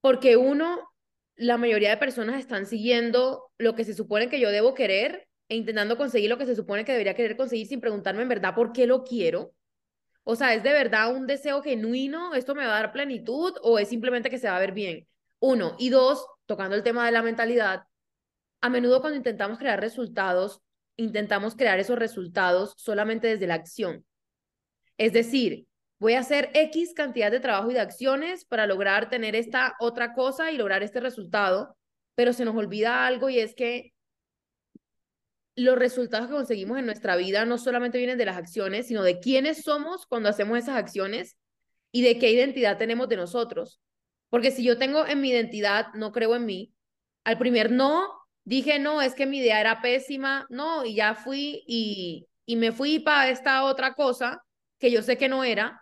[0.00, 0.91] porque uno
[1.36, 5.56] la mayoría de personas están siguiendo lo que se supone que yo debo querer e
[5.56, 8.72] intentando conseguir lo que se supone que debería querer conseguir sin preguntarme en verdad por
[8.72, 9.54] qué lo quiero.
[10.24, 12.34] O sea, ¿es de verdad un deseo genuino?
[12.34, 15.08] ¿Esto me va a dar plenitud o es simplemente que se va a ver bien?
[15.40, 15.74] Uno.
[15.78, 17.84] Y dos, tocando el tema de la mentalidad,
[18.60, 20.60] a menudo cuando intentamos crear resultados,
[20.96, 24.04] intentamos crear esos resultados solamente desde la acción.
[24.96, 25.66] Es decir,
[26.02, 30.14] voy a hacer X cantidad de trabajo y de acciones para lograr tener esta otra
[30.14, 31.76] cosa y lograr este resultado,
[32.16, 33.92] pero se nos olvida algo y es que
[35.54, 39.20] los resultados que conseguimos en nuestra vida no solamente vienen de las acciones, sino de
[39.20, 41.36] quiénes somos cuando hacemos esas acciones
[41.92, 43.80] y de qué identidad tenemos de nosotros.
[44.28, 46.74] Porque si yo tengo en mi identidad, no creo en mí,
[47.22, 48.08] al primer no,
[48.42, 52.72] dije, no, es que mi idea era pésima, no, y ya fui y, y me
[52.72, 54.42] fui para esta otra cosa
[54.80, 55.81] que yo sé que no era,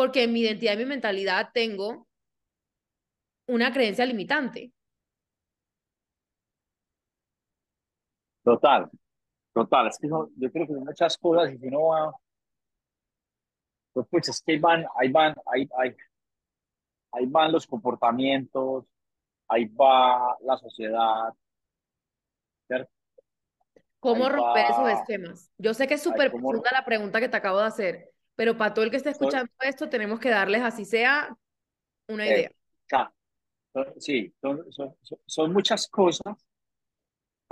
[0.00, 2.08] porque en mi identidad y mi mentalidad tengo
[3.46, 4.72] una creencia limitante.
[8.42, 8.90] Total,
[9.52, 9.88] total.
[9.88, 12.14] Es que yo creo que hay muchas cosas y si no va,
[13.92, 15.94] pues, pues es que ahí van, ahí van, ahí, ahí,
[17.12, 18.86] ahí van los comportamientos,
[19.48, 21.34] ahí va la sociedad,
[22.66, 22.90] ¿cierto?
[23.98, 25.52] ¿Cómo romper esos esquemas?
[25.58, 28.72] Yo sé que es súper profunda la pregunta que te acabo de hacer, pero para
[28.72, 31.36] todo el que esté escuchando esto, tenemos que darles, así sea,
[32.08, 32.50] una eh,
[32.88, 33.12] idea.
[33.98, 34.64] sí, son,
[35.26, 36.38] son, muchas cosas,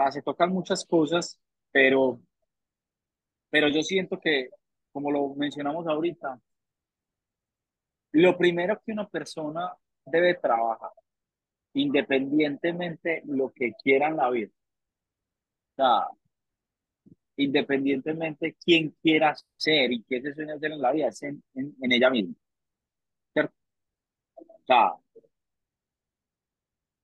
[0.09, 1.39] se tocan muchas cosas,
[1.71, 2.23] pero,
[3.51, 4.49] pero yo siento que,
[4.91, 6.41] como lo mencionamos ahorita,
[8.13, 10.93] lo primero que una persona debe trabajar,
[11.75, 14.53] independientemente lo que quiera en la vida.
[15.73, 16.07] O sea,
[17.39, 21.93] independientemente quién quiera ser y qué se sueña hacer en la vida, es en, en,
[21.93, 22.35] ella misma.
[23.33, 23.55] ¿Cierto?
[24.35, 24.93] O sea,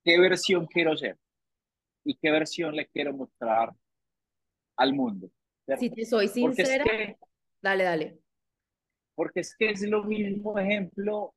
[0.04, 1.16] ¿qué versión quiero ser?
[2.04, 3.72] ¿Y qué versión le quiero mostrar
[4.76, 5.30] al mundo?
[5.78, 6.84] Si te soy sincera,
[7.62, 8.18] dale, dale.
[9.14, 11.32] Porque es que es lo mismo ejemplo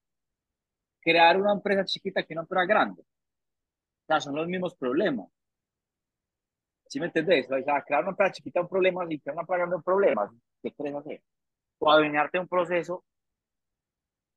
[1.00, 3.02] crear una empresa chiquita que una empresa grande.
[3.04, 5.30] O sea, son los mismos problemas.
[6.88, 7.50] ¿Sí me entendés?
[7.52, 10.32] O sea, crear una empresa chiquita un problema y crear una empresa grande un problema.
[10.62, 11.22] ¿Qué quieres hacer?
[11.80, 13.04] O adueñarte un proceso.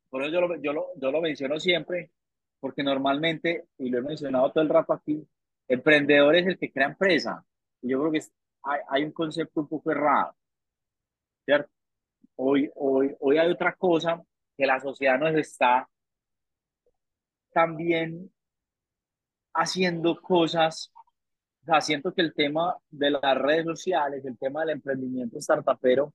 [0.08, 2.10] Por eso yo lo, yo, lo, yo lo menciono siempre,
[2.58, 5.24] porque normalmente, y lo he mencionado todo el rato aquí,
[5.68, 7.44] emprendedor es el que crea empresa.
[7.82, 8.20] Y yo creo que
[8.64, 10.34] hay, hay, un concepto un poco errado.
[11.44, 11.70] ¿Cierto?
[12.36, 14.22] Hoy, hoy, hoy hay otra cosa
[14.56, 15.88] que la sociedad nos está
[17.52, 18.32] también
[19.54, 20.92] haciendo cosas
[21.70, 26.12] sea, siento que el tema de las redes sociales, el tema del emprendimiento startupero,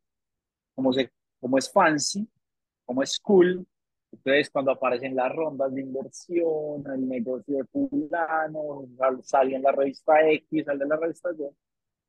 [0.74, 2.28] como, se, como es fancy,
[2.86, 3.66] como es cool,
[4.12, 8.88] entonces cuando aparecen las rondas de inversión, el negocio de fulano,
[9.24, 11.44] sale en la revista X, sale en la revista Y,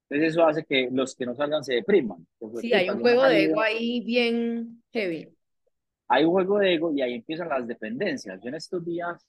[0.09, 2.25] entonces eso hace que los que no salgan se depriman.
[2.61, 5.29] Sí, hay un juego de ego ahí bien heavy.
[6.09, 8.41] Hay un juego de ego y ahí empiezan las dependencias.
[8.41, 9.27] Yo en estos días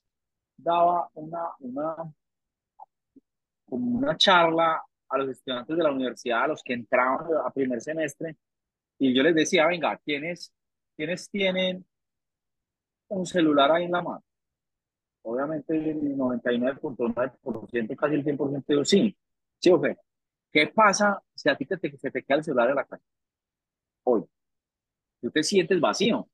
[0.56, 1.96] daba una, una
[3.68, 7.80] como una charla a los estudiantes de la universidad, a los que entraban a primer
[7.80, 8.36] semestre,
[8.98, 10.52] y yo les decía, venga, ¿quiénes,
[10.96, 11.84] ¿quiénes tienen
[13.08, 14.24] un celular ahí en la mano?
[15.22, 19.16] Obviamente el 99.9%, casi el 100% digo sí.
[19.60, 19.80] Sí, o
[20.50, 23.04] ¿Qué pasa si a ti te, se te queda el celular en la casa?
[24.04, 24.24] Hoy,
[25.20, 26.28] tú te sientes vacío,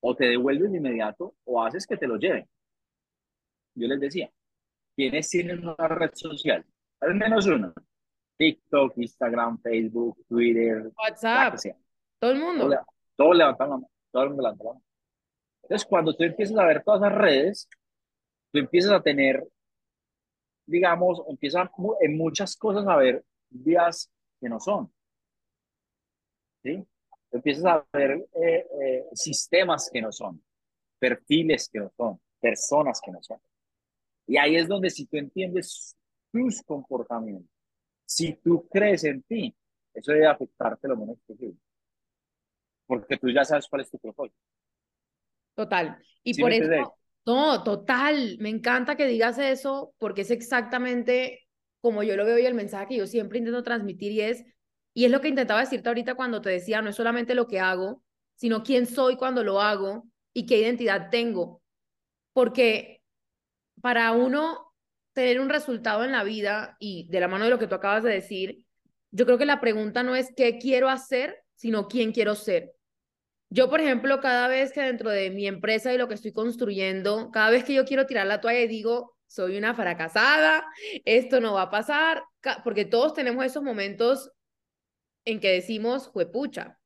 [0.00, 2.48] o te devuelves de inmediato, o haces que te lo lleven.
[3.74, 4.30] Yo les decía,
[4.94, 6.64] ¿quiénes tienen una red social?
[7.00, 7.72] Al menos uno.
[8.36, 11.56] TikTok, Instagram, Facebook, Twitter, WhatsApp,
[12.18, 12.70] todo el mundo.
[13.16, 14.84] Todo, levantan la mano, todo el mundo levanta la mano.
[15.62, 17.68] Entonces, cuando tú empiezas a ver todas esas redes,
[18.52, 19.42] tú empiezas a tener,
[20.66, 21.68] digamos, empiezas
[22.00, 24.92] en muchas cosas a ver vías que no son.
[26.62, 26.86] ¿Sí?
[27.32, 30.42] Empiezas a ver eh, eh, sistemas que no son,
[30.98, 33.40] perfiles que no son, personas que no son.
[34.26, 35.95] Y ahí es donde si tú entiendes
[36.44, 37.50] tus comportamientos,
[38.04, 39.54] si tú crees en ti,
[39.94, 41.58] eso debe afectarte lo menos posible.
[42.86, 44.38] Porque tú ya sabes cuál es tu propósito.
[45.54, 45.98] Total.
[46.22, 51.46] Y por eso, no, total, me encanta que digas eso porque es exactamente
[51.80, 54.44] como yo lo veo y el mensaje que yo siempre intento transmitir y es,
[54.94, 57.60] y es lo que intentaba decirte ahorita cuando te decía, no es solamente lo que
[57.60, 58.02] hago,
[58.34, 61.62] sino quién soy cuando lo hago y qué identidad tengo.
[62.32, 63.02] Porque
[63.80, 64.65] para uno
[65.16, 68.02] tener un resultado en la vida y de la mano de lo que tú acabas
[68.02, 68.66] de decir,
[69.10, 72.74] yo creo que la pregunta no es qué quiero hacer, sino quién quiero ser.
[73.48, 77.30] Yo, por ejemplo, cada vez que dentro de mi empresa y lo que estoy construyendo,
[77.30, 80.66] cada vez que yo quiero tirar la toalla y digo, soy una fracasada,
[81.06, 82.22] esto no va a pasar,
[82.62, 84.30] porque todos tenemos esos momentos
[85.24, 86.78] en que decimos, juepucha.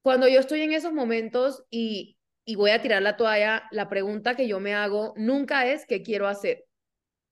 [0.00, 4.36] Cuando yo estoy en esos momentos y, y voy a tirar la toalla, la pregunta
[4.36, 6.65] que yo me hago nunca es qué quiero hacer,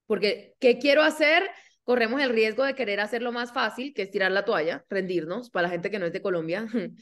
[0.06, 1.48] porque qué quiero hacer,
[1.82, 5.64] corremos el riesgo de querer hacerlo más fácil, que es tirar la toalla, rendirnos, para
[5.64, 6.66] la gente que no es de Colombia.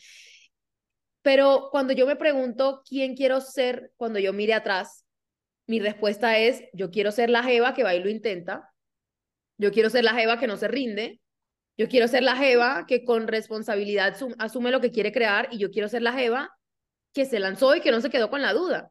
[1.23, 5.05] Pero cuando yo me pregunto quién quiero ser cuando yo mire atrás,
[5.67, 8.73] mi respuesta es, yo quiero ser la jeva que va y lo intenta,
[9.57, 11.21] yo quiero ser la jeva que no se rinde,
[11.79, 15.71] yo quiero ser la jeva que con responsabilidad asume lo que quiere crear y yo
[15.71, 16.51] quiero ser la jeva
[17.15, 18.91] que se lanzó y que no se quedó con la duda.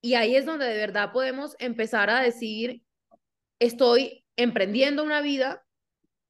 [0.00, 2.82] Y ahí es donde de verdad podemos empezar a decir,
[3.66, 5.64] estoy emprendiendo una vida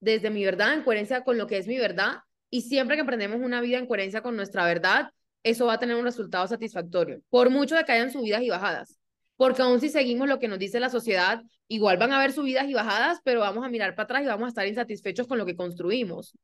[0.01, 2.19] desde mi verdad, en coherencia con lo que es mi verdad,
[2.51, 5.11] y siempre que emprendemos una vida en coherencia con nuestra verdad,
[5.43, 8.99] eso va a tener un resultado satisfactorio, por mucho que hayan subidas y bajadas.
[9.37, 12.69] Porque aún si seguimos lo que nos dice la sociedad, igual van a haber subidas
[12.69, 15.47] y bajadas, pero vamos a mirar para atrás y vamos a estar insatisfechos con lo
[15.47, 16.39] que construimos.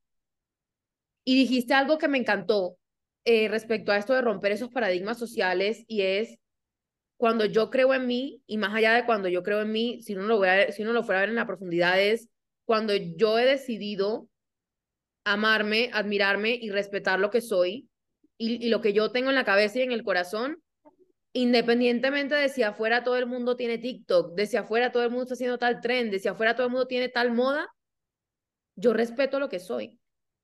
[1.24, 2.76] Y dijiste algo que me encantó
[3.24, 6.38] eh, respecto a esto de romper esos paradigmas sociales y es
[7.20, 10.14] cuando yo creo en mí y más allá de cuando yo creo en mí, si
[10.14, 12.30] uno lo, voy si uno lo fuera a ver en la profundidad es
[12.64, 14.26] cuando yo he decidido
[15.24, 17.90] amarme, admirarme y respetar lo que soy
[18.38, 20.62] y, lo que yo tengo en la cabeza y en el corazón,
[21.34, 25.24] independientemente de si afuera todo el mundo tiene TikTok, de si afuera todo el mundo
[25.24, 27.68] está haciendo tal trend, de si afuera todo el mundo tiene tal moda,
[28.76, 29.98] yo respeto lo que soy.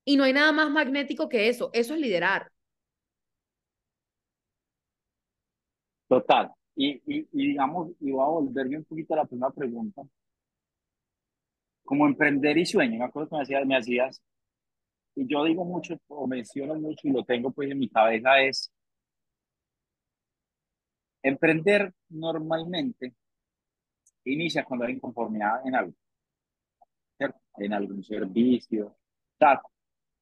[0.05, 2.53] Y no hay nada más magnético que eso, eso es liderar.
[6.09, 6.56] Total.
[6.77, 10.03] Y, y, digamos, y voy a volverme un poquito a la primera pregunta.
[11.85, 14.23] Como emprender y sueño, me acuerdo que me hacías, me hacías
[15.15, 18.71] y yo digo mucho o menciono mucho y lo tengo pues en mi cabeza es
[21.23, 23.15] emprender normalmente
[24.25, 25.95] inicia cuando hay inconformidad en algo,
[27.59, 28.97] en algún servicio,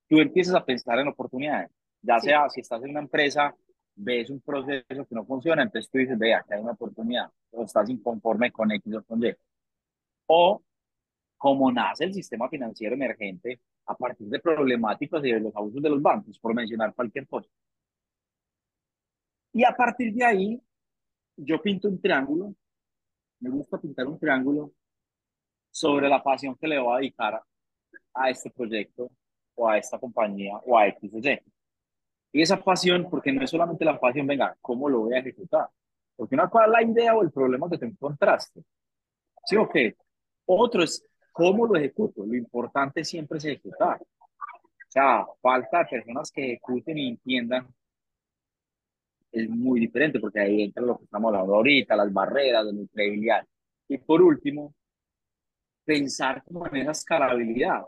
[0.09, 1.71] tú empiezas a pensar en oportunidades,
[2.03, 3.55] ya sea si estás en una empresa,
[3.97, 7.65] ves un proceso que no funciona, entonces tú dices, vea, que hay una oportunidad, o
[7.65, 9.35] estás inconforme con X o con Y.
[10.27, 10.63] O
[11.37, 15.91] como nace el sistema financiero emergente, a partir de problemáticas y de los abusos de
[15.91, 17.49] los bancos, por mencionar cualquier cosa.
[19.53, 20.63] Y a partir de ahí,
[21.37, 22.55] yo pinto un triángulo,
[23.41, 24.73] me gusta pintar un triángulo
[25.71, 27.43] sobre la pasión que le voy a dedicar
[28.15, 29.11] a este proyecto
[29.55, 31.54] o a esta compañía o a X Y
[32.43, 35.69] esa pasión, porque no es solamente la pasión, venga, ¿cómo lo voy a ejecutar?
[36.17, 38.63] Porque una cosa es la idea o el problema que te encontraste.
[39.45, 39.97] ¿Sí o qué?
[40.47, 41.05] Otro es
[41.35, 42.25] ¿Cómo lo ejecuto?
[42.25, 44.01] Lo importante siempre es ejecutar.
[44.01, 47.67] O sea, falta personas que ejecuten y entiendan.
[49.33, 52.87] Es muy diferente porque ahí entra lo que estamos hablando ahorita, las barreras de la
[52.87, 53.45] credibilidad.
[53.89, 54.73] Y por último,
[55.85, 57.83] pensar como en esa escalabilidad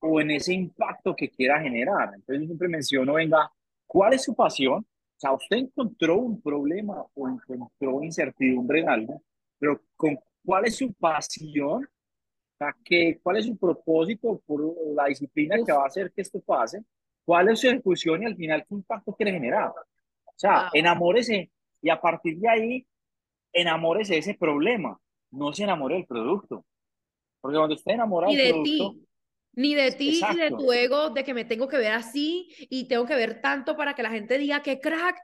[0.00, 2.12] o en ese impacto que quiera generar.
[2.14, 3.50] Entonces yo siempre menciono, venga,
[3.94, 4.80] ¿cuál es su pasión?
[4.80, 9.22] O sea, usted encontró un problema o encontró incertidumbre en algo,
[9.56, 11.88] pero con cuál es su pasión
[12.84, 14.62] que, ¿Cuál es su propósito por
[14.94, 16.82] la disciplina que va a hacer que esto pase?
[17.24, 19.68] ¿Cuál es su ejecución y al final qué impacto quiere generar?
[19.68, 21.50] O sea, enamórese
[21.82, 22.86] y a partir de ahí,
[23.52, 24.98] enamórese de ese problema,
[25.30, 26.64] no se enamore del producto.
[27.40, 28.92] Porque cuando usted enamora del producto...
[28.92, 29.06] Ti.
[29.56, 32.88] Ni de ti, ni de tu ego, de que me tengo que ver así y
[32.88, 35.16] tengo que ver tanto para que la gente diga que crack.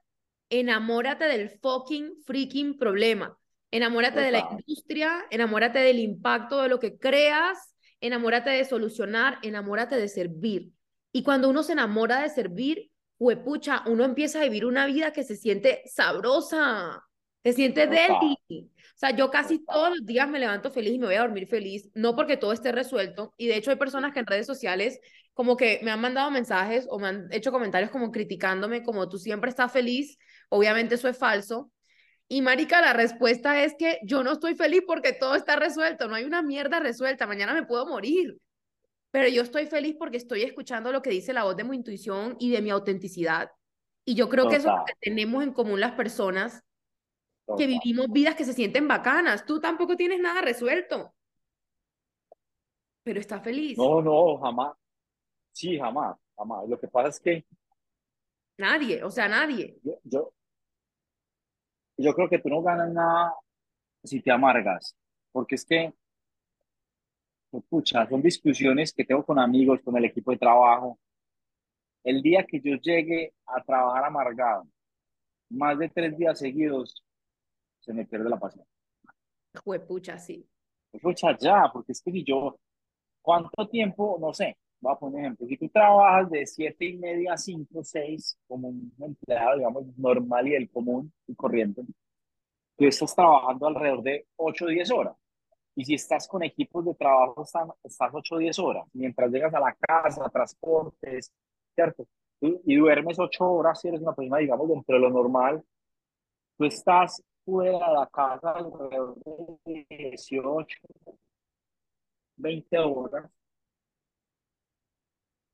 [0.50, 3.36] Enamórate del fucking freaking problema.
[3.70, 7.70] Enamórate de la industria, enamórate del impacto de lo que creas
[8.00, 10.72] enamórate de solucionar, enamórate de servir.
[11.12, 12.90] Y cuando uno se enamora de servir,
[13.44, 17.02] pucha, uno empieza a vivir una vida que se siente sabrosa,
[17.42, 18.70] se siente deli.
[19.00, 21.46] O sea, yo casi todos los días me levanto feliz y me voy a dormir
[21.46, 23.32] feliz, no porque todo esté resuelto.
[23.38, 25.00] Y de hecho hay personas que en redes sociales
[25.32, 29.16] como que me han mandado mensajes o me han hecho comentarios como criticándome, como tú
[29.16, 30.18] siempre estás feliz.
[30.50, 31.72] Obviamente eso es falso.
[32.28, 36.16] Y marica, la respuesta es que yo no estoy feliz porque todo está resuelto, no
[36.16, 38.36] hay una mierda resuelta, mañana me puedo morir.
[39.10, 42.36] Pero yo estoy feliz porque estoy escuchando lo que dice la voz de mi intuición
[42.38, 43.50] y de mi autenticidad.
[44.04, 46.62] Y yo creo que eso es lo que tenemos en común las personas
[47.56, 49.44] que vivimos vidas que se sienten bacanas.
[49.44, 51.14] Tú tampoco tienes nada resuelto.
[53.02, 53.78] Pero estás feliz.
[53.78, 54.74] No, no, jamás.
[55.52, 56.68] Sí, jamás, jamás.
[56.68, 57.44] Lo que pasa es que...
[58.58, 59.78] Nadie, o sea, nadie.
[59.82, 60.32] Yo, yo,
[61.96, 63.34] yo creo que tú no ganas nada
[64.04, 64.96] si te amargas.
[65.32, 65.92] Porque es que
[67.52, 70.98] escucha, son discusiones que tengo con amigos, con el equipo de trabajo.
[72.04, 74.66] El día que yo llegue a trabajar amargado,
[75.50, 77.04] más de tres días seguidos,
[77.80, 78.64] se me pierde la pasión.
[79.86, 80.46] pucha, sí.
[81.02, 82.58] Pucha, ya, porque es que si yo,
[83.22, 84.18] ¿cuánto tiempo?
[84.20, 85.46] No sé, voy a poner ejemplo.
[85.46, 90.48] Si tú trabajas de siete y media a cinco, seis, como un empleado, digamos, normal
[90.48, 91.82] y del común y corriente,
[92.76, 95.16] tú estás trabajando alrededor de ocho o diez horas.
[95.80, 98.86] Y si estás con equipos de trabajo, estás 8 o 10 horas.
[98.92, 101.32] Mientras llegas a la casa, transportes,
[101.74, 102.06] ¿cierto?
[102.40, 105.62] Y, duermes 8 horas si eres una persona, digamos, dentro de lo normal.
[106.58, 109.16] Tú estás fuera de la casa alrededor
[109.64, 110.78] de 18,
[112.36, 113.30] 20 horas.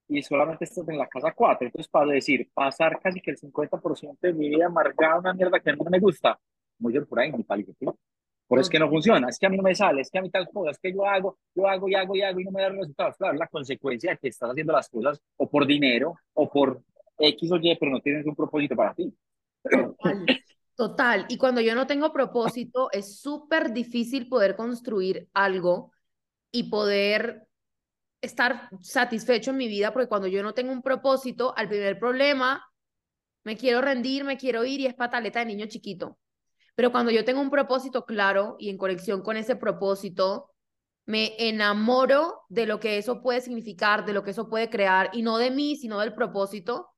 [0.08, 1.66] Y solamente estás en la casa 4.
[1.66, 5.72] Entonces, para decir, pasar casi que el 50% de mi vida amargada una mierda que
[5.72, 6.38] no me gusta,
[6.78, 7.86] muy por ahí, mi paliquete.
[8.46, 10.18] Por eso es que no funciona, es que a mí no me sale, es que
[10.18, 12.44] a mí tal cosa, es que yo hago, yo hago y hago y hago y
[12.44, 13.16] no me da resultados.
[13.16, 16.80] Claro, la consecuencia de que estás haciendo las cosas o por dinero o por
[17.18, 19.12] X o Y, pero no tienes un propósito para ti.
[19.68, 20.24] Total,
[20.76, 21.26] total.
[21.28, 25.92] Y cuando yo no tengo propósito, es súper difícil poder construir algo
[26.52, 27.48] y poder
[28.20, 32.64] estar satisfecho en mi vida, porque cuando yo no tengo un propósito, al primer problema,
[33.44, 36.18] me quiero rendir, me quiero ir y es pataleta de niño chiquito.
[36.74, 40.50] Pero cuando yo tengo un propósito claro y en conexión con ese propósito,
[41.06, 45.22] me enamoro de lo que eso puede significar, de lo que eso puede crear, y
[45.22, 46.90] no de mí, sino del propósito,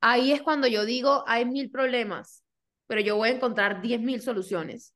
[0.00, 2.44] ahí es cuando yo digo, hay mil problemas,
[2.92, 4.94] pero yo voy a encontrar diez mil soluciones.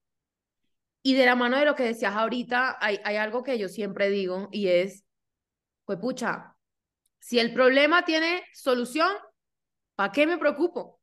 [1.02, 4.10] Y de la mano de lo que decías ahorita, hay, hay algo que yo siempre
[4.10, 5.06] digo y es,
[5.86, 6.58] pues pucha,
[7.20, 9.10] si el problema tiene solución,
[9.94, 11.00] ¿para qué me preocupo?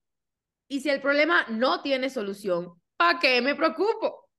[0.68, 4.30] Y si el problema no tiene solución, ¿para qué me preocupo?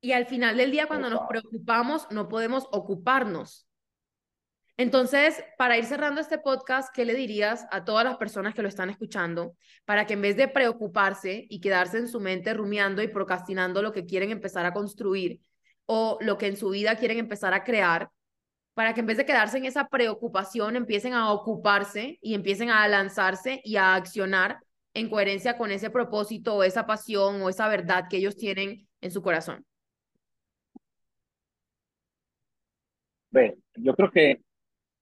[0.00, 3.68] Y al final del día, cuando nos preocupamos, no podemos ocuparnos.
[4.80, 8.68] Entonces, para ir cerrando este podcast, ¿qué le dirías a todas las personas que lo
[8.68, 9.54] están escuchando
[9.84, 13.92] para que en vez de preocuparse y quedarse en su mente rumiando y procrastinando lo
[13.92, 15.42] que quieren empezar a construir
[15.84, 18.08] o lo que en su vida quieren empezar a crear,
[18.72, 22.88] para que en vez de quedarse en esa preocupación, empiecen a ocuparse y empiecen a
[22.88, 24.60] lanzarse y a accionar
[24.94, 29.10] en coherencia con ese propósito o esa pasión o esa verdad que ellos tienen en
[29.10, 29.62] su corazón?
[33.76, 34.40] Yo creo que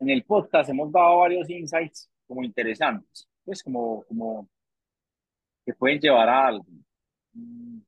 [0.00, 4.48] en el podcast hemos dado varios insights como interesantes, pues como, como
[5.64, 6.66] que pueden llevar a algo.
[7.32, 7.80] Mm.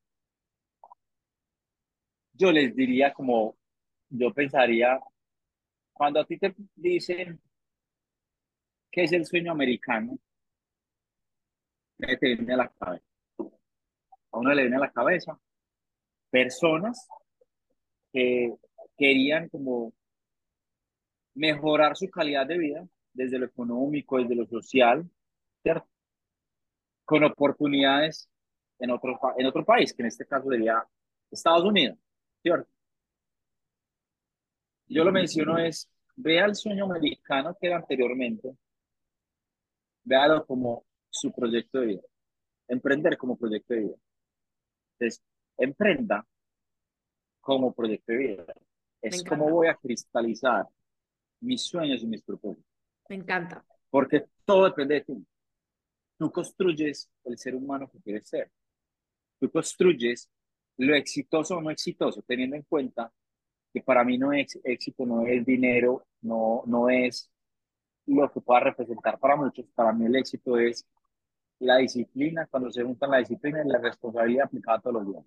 [2.33, 3.57] Yo les diría como,
[4.09, 4.99] yo pensaría,
[5.93, 7.41] cuando a ti te dicen
[8.91, 10.19] qué es el sueño americano,
[11.99, 13.05] le viene a la cabeza.
[14.33, 15.39] A uno le viene a la cabeza
[16.31, 17.09] personas
[18.13, 18.55] que
[18.97, 19.93] querían como
[21.35, 25.09] mejorar su calidad de vida desde lo económico, desde lo social,
[25.63, 25.89] ¿cierto?
[27.05, 28.29] Con oportunidades
[28.79, 30.85] en otro, en otro país, que en este caso sería
[31.31, 31.99] Estados Unidos,
[32.43, 32.71] ¿cierto?
[34.87, 38.57] Yo lo menciono es, vea el sueño americano que era anteriormente,
[40.03, 42.03] véalo como su proyecto de vida.
[42.67, 43.97] Emprender como proyecto de vida.
[44.99, 45.23] Entonces,
[45.57, 46.27] emprenda
[47.41, 48.45] como proyecto de vida.
[49.01, 50.67] Es como voy a cristalizar
[51.41, 52.71] mis sueños y mis propósitos.
[53.09, 53.65] Me encanta.
[53.91, 55.27] Porque todo depende de ti.
[56.17, 58.51] Tú construyes el ser humano que quieres ser.
[59.39, 60.29] Tú construyes
[60.77, 63.13] lo exitoso o no exitoso, teniendo en cuenta
[63.73, 67.31] que para mí no es éxito, no es dinero, no, no es
[68.07, 69.67] lo que pueda representar para muchos.
[69.75, 70.87] Para mí el éxito es
[71.61, 75.25] la disciplina, cuando se juntan la disciplina y la responsabilidad aplicada todos los días.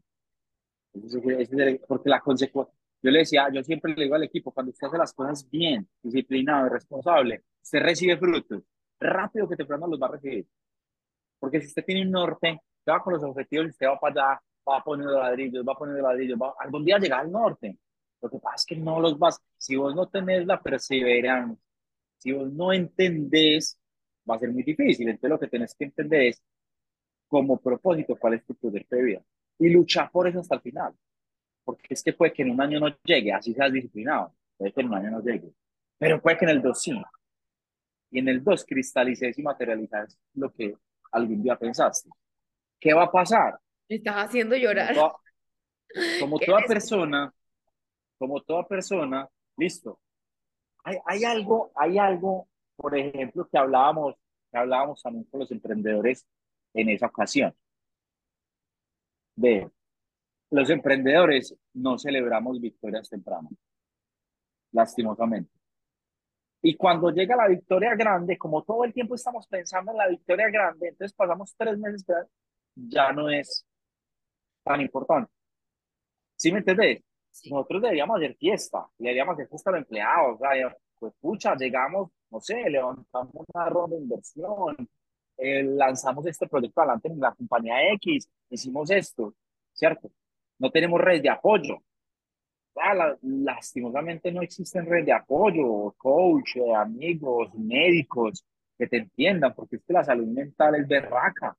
[1.88, 2.74] porque la consecuencia,
[3.04, 5.88] Yo le decía, yo siempre le digo al equipo, cuando usted hace las cosas bien,
[6.02, 8.64] disciplinado y responsable, usted recibe frutos.
[8.98, 10.48] Rápido que temprano los va a recibir.
[11.38, 14.42] Porque si usted tiene un norte, usted va con los objetivos, usted va para allá,
[14.70, 17.78] va poniendo ladrillos, va poniendo ladrillos, va, algún día llegar al norte.
[18.22, 21.62] Lo que pasa es que no los vas, si vos no tenés la perseverancia,
[22.18, 23.78] si vos no entendés,
[24.30, 25.10] va a ser muy difícil.
[25.10, 26.42] Entonces lo que tenés que entender es
[27.28, 29.22] como propósito cuál es tu proyecto de vida
[29.60, 30.94] y luchar por eso hasta el final.
[31.64, 34.82] Porque es que puede que en un año no llegue, así seas disciplinado, puede que
[34.82, 35.54] en un año no llegue,
[35.98, 37.02] pero puede que en el 2 sí.
[38.12, 40.76] Y en el 2 cristalices y materializas lo que
[41.12, 42.10] algún día pensaste.
[42.80, 43.58] ¿Qué va a pasar?
[43.90, 44.96] Me estás haciendo llorar.
[46.20, 47.34] Como toda, persona,
[48.18, 50.00] como toda persona, listo.
[50.84, 54.16] Hay, hay algo, hay algo, por ejemplo, que hablábamos,
[54.52, 56.28] que hablábamos también con los emprendedores
[56.74, 57.56] en esa ocasión.
[59.36, 59.70] De
[60.54, 63.52] los emprendedores no celebramos victorias tempranas,
[64.72, 65.52] lastimosamente.
[66.62, 70.50] Y cuando llega la victoria grande, como todo el tiempo estamos pensando en la victoria
[70.52, 72.06] grande, entonces pasamos tres meses,
[72.76, 73.66] ya no es
[74.64, 75.32] tan importante.
[76.36, 77.02] ¿Sí me entendés?
[77.50, 82.40] Nosotros deberíamos hacer fiesta, deberíamos hacer fiesta a los empleados, sea, pues pucha, llegamos, no
[82.40, 84.88] sé, levantamos una ronda de inversión,
[85.38, 89.34] eh, lanzamos este proyecto adelante en la compañía X, hicimos esto,
[89.74, 90.12] ¿cierto?
[90.64, 91.84] No tenemos red de apoyo.
[92.78, 98.46] Ah, lastimosamente no existen red de apoyo, coach, amigos, médicos
[98.78, 101.58] que te entiendan, porque es que la salud mental es berraca.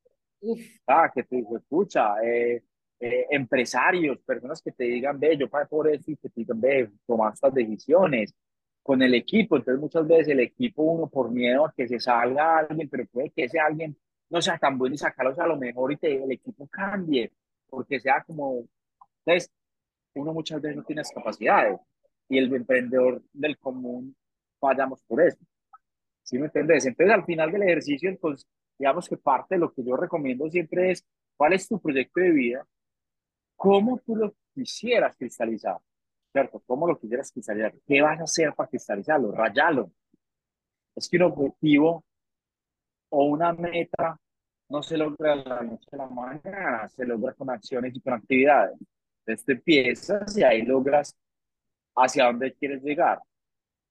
[0.87, 2.63] Ah, que te escucha, eh,
[2.99, 6.59] eh, empresarios, personas que te digan, ve, yo pagué por eso y que te digan,
[6.59, 8.35] ve, toma estas decisiones
[8.83, 9.57] con el equipo.
[9.59, 13.29] Entonces, muchas veces el equipo, uno por miedo a que se salga alguien, pero puede
[13.33, 13.95] que ese alguien
[14.31, 17.31] no sea tan bueno y sacarlos a lo mejor y te, el equipo cambie,
[17.69, 18.65] porque sea como.
[19.25, 19.51] Entonces,
[20.15, 21.81] uno muchas veces no tiene las capacidades
[22.29, 24.17] y el emprendedor del común
[24.59, 25.39] fallamos por eso.
[26.23, 26.87] ¿Sí me entiendes?
[26.87, 28.47] Entonces, al final del ejercicio, entonces,
[28.79, 31.05] digamos que parte de lo que yo recomiendo siempre es
[31.37, 32.67] cuál es tu proyecto de vida,
[33.57, 35.79] cómo tú lo quisieras cristalizar,
[36.33, 36.63] ¿cierto?
[36.67, 37.75] ¿Cómo lo quisieras cristalizar?
[37.87, 39.33] ¿Qué vas a hacer para cristalizarlo?
[39.33, 39.91] Rayalo.
[40.95, 42.05] Es que un objetivo
[43.11, 44.19] o una meta
[44.69, 48.79] no se logra la noche a la mañana, se logra con acciones y con actividades.
[49.27, 51.17] Entonces te empiezas y ahí logras
[51.97, 53.21] hacia dónde quieres llegar.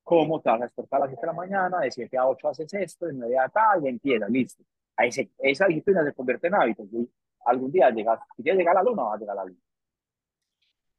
[0.04, 1.80] ¿Cómo te vas a despertar a las 7 de la mañana?
[1.80, 4.64] De 7 a 8 haces esto, de 9 a tal, y empieza, listo.
[4.96, 6.88] Ahí se, esa disciplina se convierte en hábitos.
[7.46, 9.60] Algún día llegas, si quieres llegar a la luna, vas a llegar a la luna.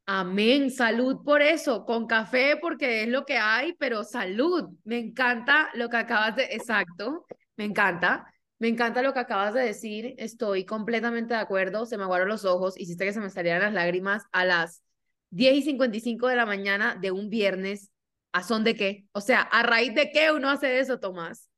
[0.06, 4.70] Amén, salud por eso, con café porque es lo que hay, pero salud.
[4.84, 7.24] Me encanta lo que acabas de, exacto,
[7.56, 8.26] me encanta,
[8.58, 12.44] me encanta lo que acabas de decir, estoy completamente de acuerdo, se me aguaron los
[12.44, 14.82] ojos, hiciste que se me salieran las lágrimas a las
[15.30, 17.90] 10 y 55 de la mañana de un viernes,
[18.32, 19.06] ¿a son de qué?
[19.12, 21.50] O sea, ¿a raíz de qué uno hace eso, Tomás?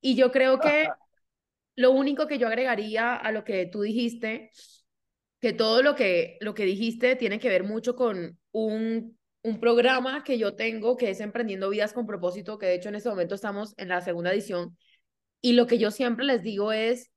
[0.00, 0.88] Y yo creo que
[1.76, 4.50] lo único que yo agregaría a lo que tú dijiste
[5.40, 10.24] que todo lo que, lo que dijiste tiene que ver mucho con un, un programa
[10.24, 13.34] que yo tengo que es Emprendiendo Vidas con Propósito, que de hecho en este momento
[13.34, 14.76] estamos en la segunda edición.
[15.40, 17.10] Y lo que yo siempre les digo es,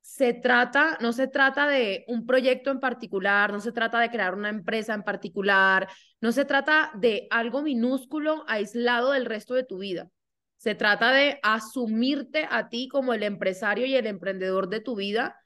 [0.00, 4.34] se trata, no se trata de un proyecto en particular, no se trata de crear
[4.34, 5.88] una empresa en particular,
[6.20, 10.10] no se trata de algo minúsculo aislado del resto de tu vida.
[10.56, 15.36] Se trata de asumirte a ti como el empresario y el emprendedor de tu vida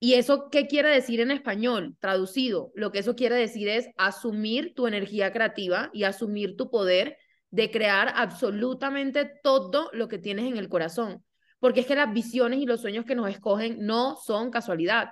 [0.00, 1.96] ¿Y eso qué quiere decir en español?
[1.98, 7.16] Traducido, lo que eso quiere decir es asumir tu energía creativa y asumir tu poder
[7.50, 11.24] de crear absolutamente todo lo que tienes en el corazón.
[11.58, 15.10] Porque es que las visiones y los sueños que nos escogen no son casualidad.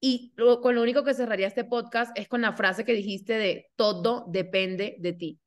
[0.00, 3.66] Y con lo único que cerraría este podcast es con la frase que dijiste de
[3.76, 5.40] todo depende de ti.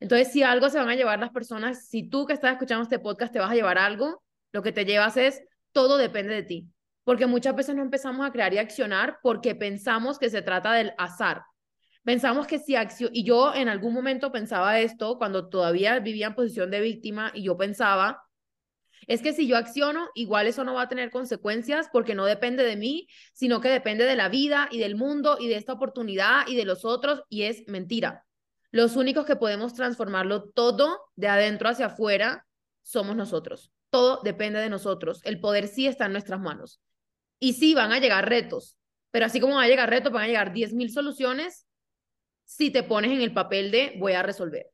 [0.00, 2.98] Entonces, si algo se van a llevar las personas, si tú que estás escuchando este
[2.98, 5.42] podcast te vas a llevar algo, lo que te llevas es
[5.72, 6.72] todo depende de ti
[7.04, 10.92] porque muchas veces no empezamos a crear y accionar porque pensamos que se trata del
[10.98, 11.42] azar.
[12.04, 16.34] Pensamos que si acción, y yo en algún momento pensaba esto cuando todavía vivía en
[16.34, 18.24] posición de víctima y yo pensaba,
[19.06, 22.64] es que si yo acciono, igual eso no va a tener consecuencias porque no depende
[22.64, 26.46] de mí, sino que depende de la vida y del mundo y de esta oportunidad
[26.48, 28.24] y de los otros y es mentira.
[28.70, 32.46] Los únicos que podemos transformarlo todo de adentro hacia afuera
[32.82, 33.70] somos nosotros.
[33.90, 35.20] Todo depende de nosotros.
[35.24, 36.80] El poder sí está en nuestras manos.
[37.38, 38.76] Y sí, van a llegar retos,
[39.10, 41.66] pero así como van a llegar retos, van a llegar 10.000 soluciones
[42.56, 44.66] si te pones en el papel de voy a resolver.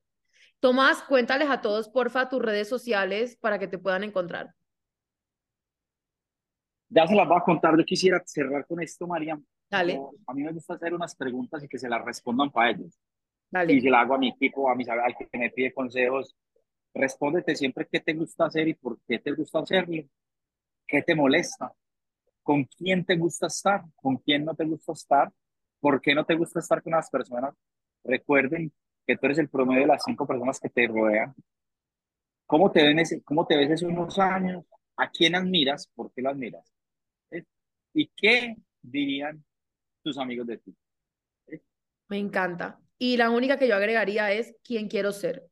[0.60, 4.52] Tomás, cuéntales a todos, porfa, tus redes sociales para que te puedan encontrar.
[6.88, 7.76] Ya se las voy a contar.
[7.78, 9.38] Yo quisiera cerrar con esto, María.
[9.70, 10.00] Dale.
[10.26, 12.98] a mí me gusta hacer unas preguntas y que se las respondan para ellos.
[13.68, 16.34] y si la hago a mi equipo, a mis, al que me pide consejos,
[16.94, 20.02] respóndete siempre qué te gusta hacer y por qué te gusta hacerlo,
[20.86, 21.72] qué te molesta,
[22.42, 25.30] con quién te gusta estar, con quién no te gusta estar,
[25.80, 27.54] por qué no te gusta estar con las personas.
[28.04, 28.72] Recuerden
[29.06, 31.34] que tú eres el promedio de las cinco personas que te rodean.
[32.46, 34.64] ¿Cómo te, ven ese, cómo te ves hace unos años?
[34.96, 35.88] ¿A quién admiras?
[35.94, 36.72] ¿Por qué lo admiras?
[37.94, 39.44] ¿Y qué dirían
[40.02, 40.76] tus amigos de ti?
[42.08, 42.80] Me encanta.
[42.98, 45.48] Y la única que yo agregaría es quién quiero ser.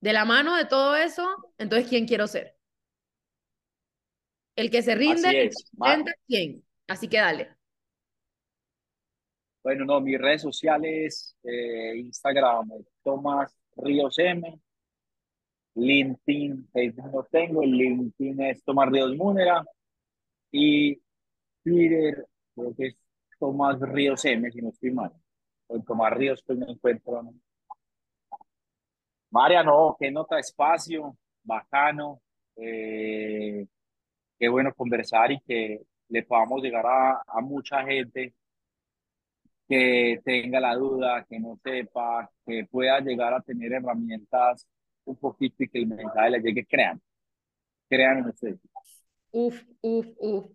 [0.00, 2.56] De la mano de todo eso, entonces, ¿quién quiero ser?
[4.54, 6.64] El que se rinde, Así ¿quién?
[6.86, 7.55] Así que dale.
[9.66, 12.70] Bueno, no, mis redes sociales, eh, Instagram,
[13.02, 14.60] Tomás Ríos M,
[15.74, 19.64] LinkedIn, Facebook no tengo, LinkedIn es Tomás Ríos Múnera
[20.52, 21.02] y
[21.64, 22.96] Twitter, creo que es
[23.40, 25.12] Tomás Ríos M, si no estoy mal.
[25.66, 27.28] O Tomás Ríos, pues me encuentro.
[29.30, 32.22] María, no, qué nota espacio, bacano.
[32.54, 33.66] Eh,
[34.38, 38.32] qué bueno conversar y que le podamos llegar a mucha gente
[39.68, 44.66] que tenga la duda, que no sepa, que pueda llegar a tener herramientas
[45.04, 47.00] un poquito y que el mensaje le llegue, crean,
[47.88, 48.60] crean en ustedes.
[49.30, 50.46] Uf, uf, uf.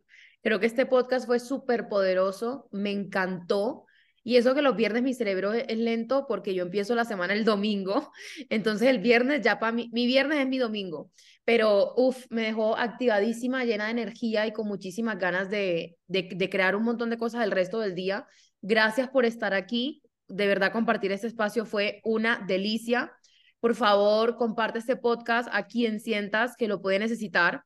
[0.42, 3.86] Creo que este podcast fue súper poderoso, me encantó.
[4.24, 7.44] Y eso que los viernes mi cerebro es, lento porque yo empiezo la semana el
[7.44, 8.12] domingo.
[8.50, 11.12] Entonces el viernes ya para mí, mi viernes es mi domingo.
[11.44, 16.50] Pero uff, me dejó activadísima, llena de energía y con muchísimas ganas de, de, de
[16.50, 18.28] crear un montón de cosas el resto del día.
[18.62, 20.02] Gracias por estar aquí.
[20.28, 23.12] De verdad, compartir este espacio fue una delicia.
[23.60, 27.64] Por favor, comparte este podcast a quien sientas que lo puede necesitar.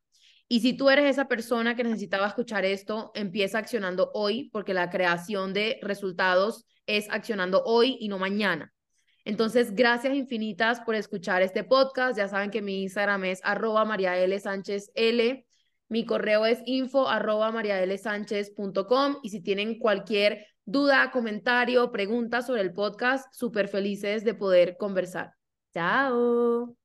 [0.47, 4.89] Y si tú eres esa persona que necesitaba escuchar esto, empieza accionando hoy, porque la
[4.89, 8.71] creación de resultados es accionando hoy y no mañana.
[9.25, 12.15] Entonces, gracias infinitas por escuchar este podcast.
[12.17, 14.39] Ya saben que mi Instagram es arroba María L.
[14.39, 15.44] Sánchez L.
[15.87, 17.51] Mi correo es info arroba
[18.87, 24.77] com y si tienen cualquier duda, comentario, pregunta sobre el podcast, súper felices de poder
[24.77, 25.33] conversar.
[25.73, 26.84] Chao.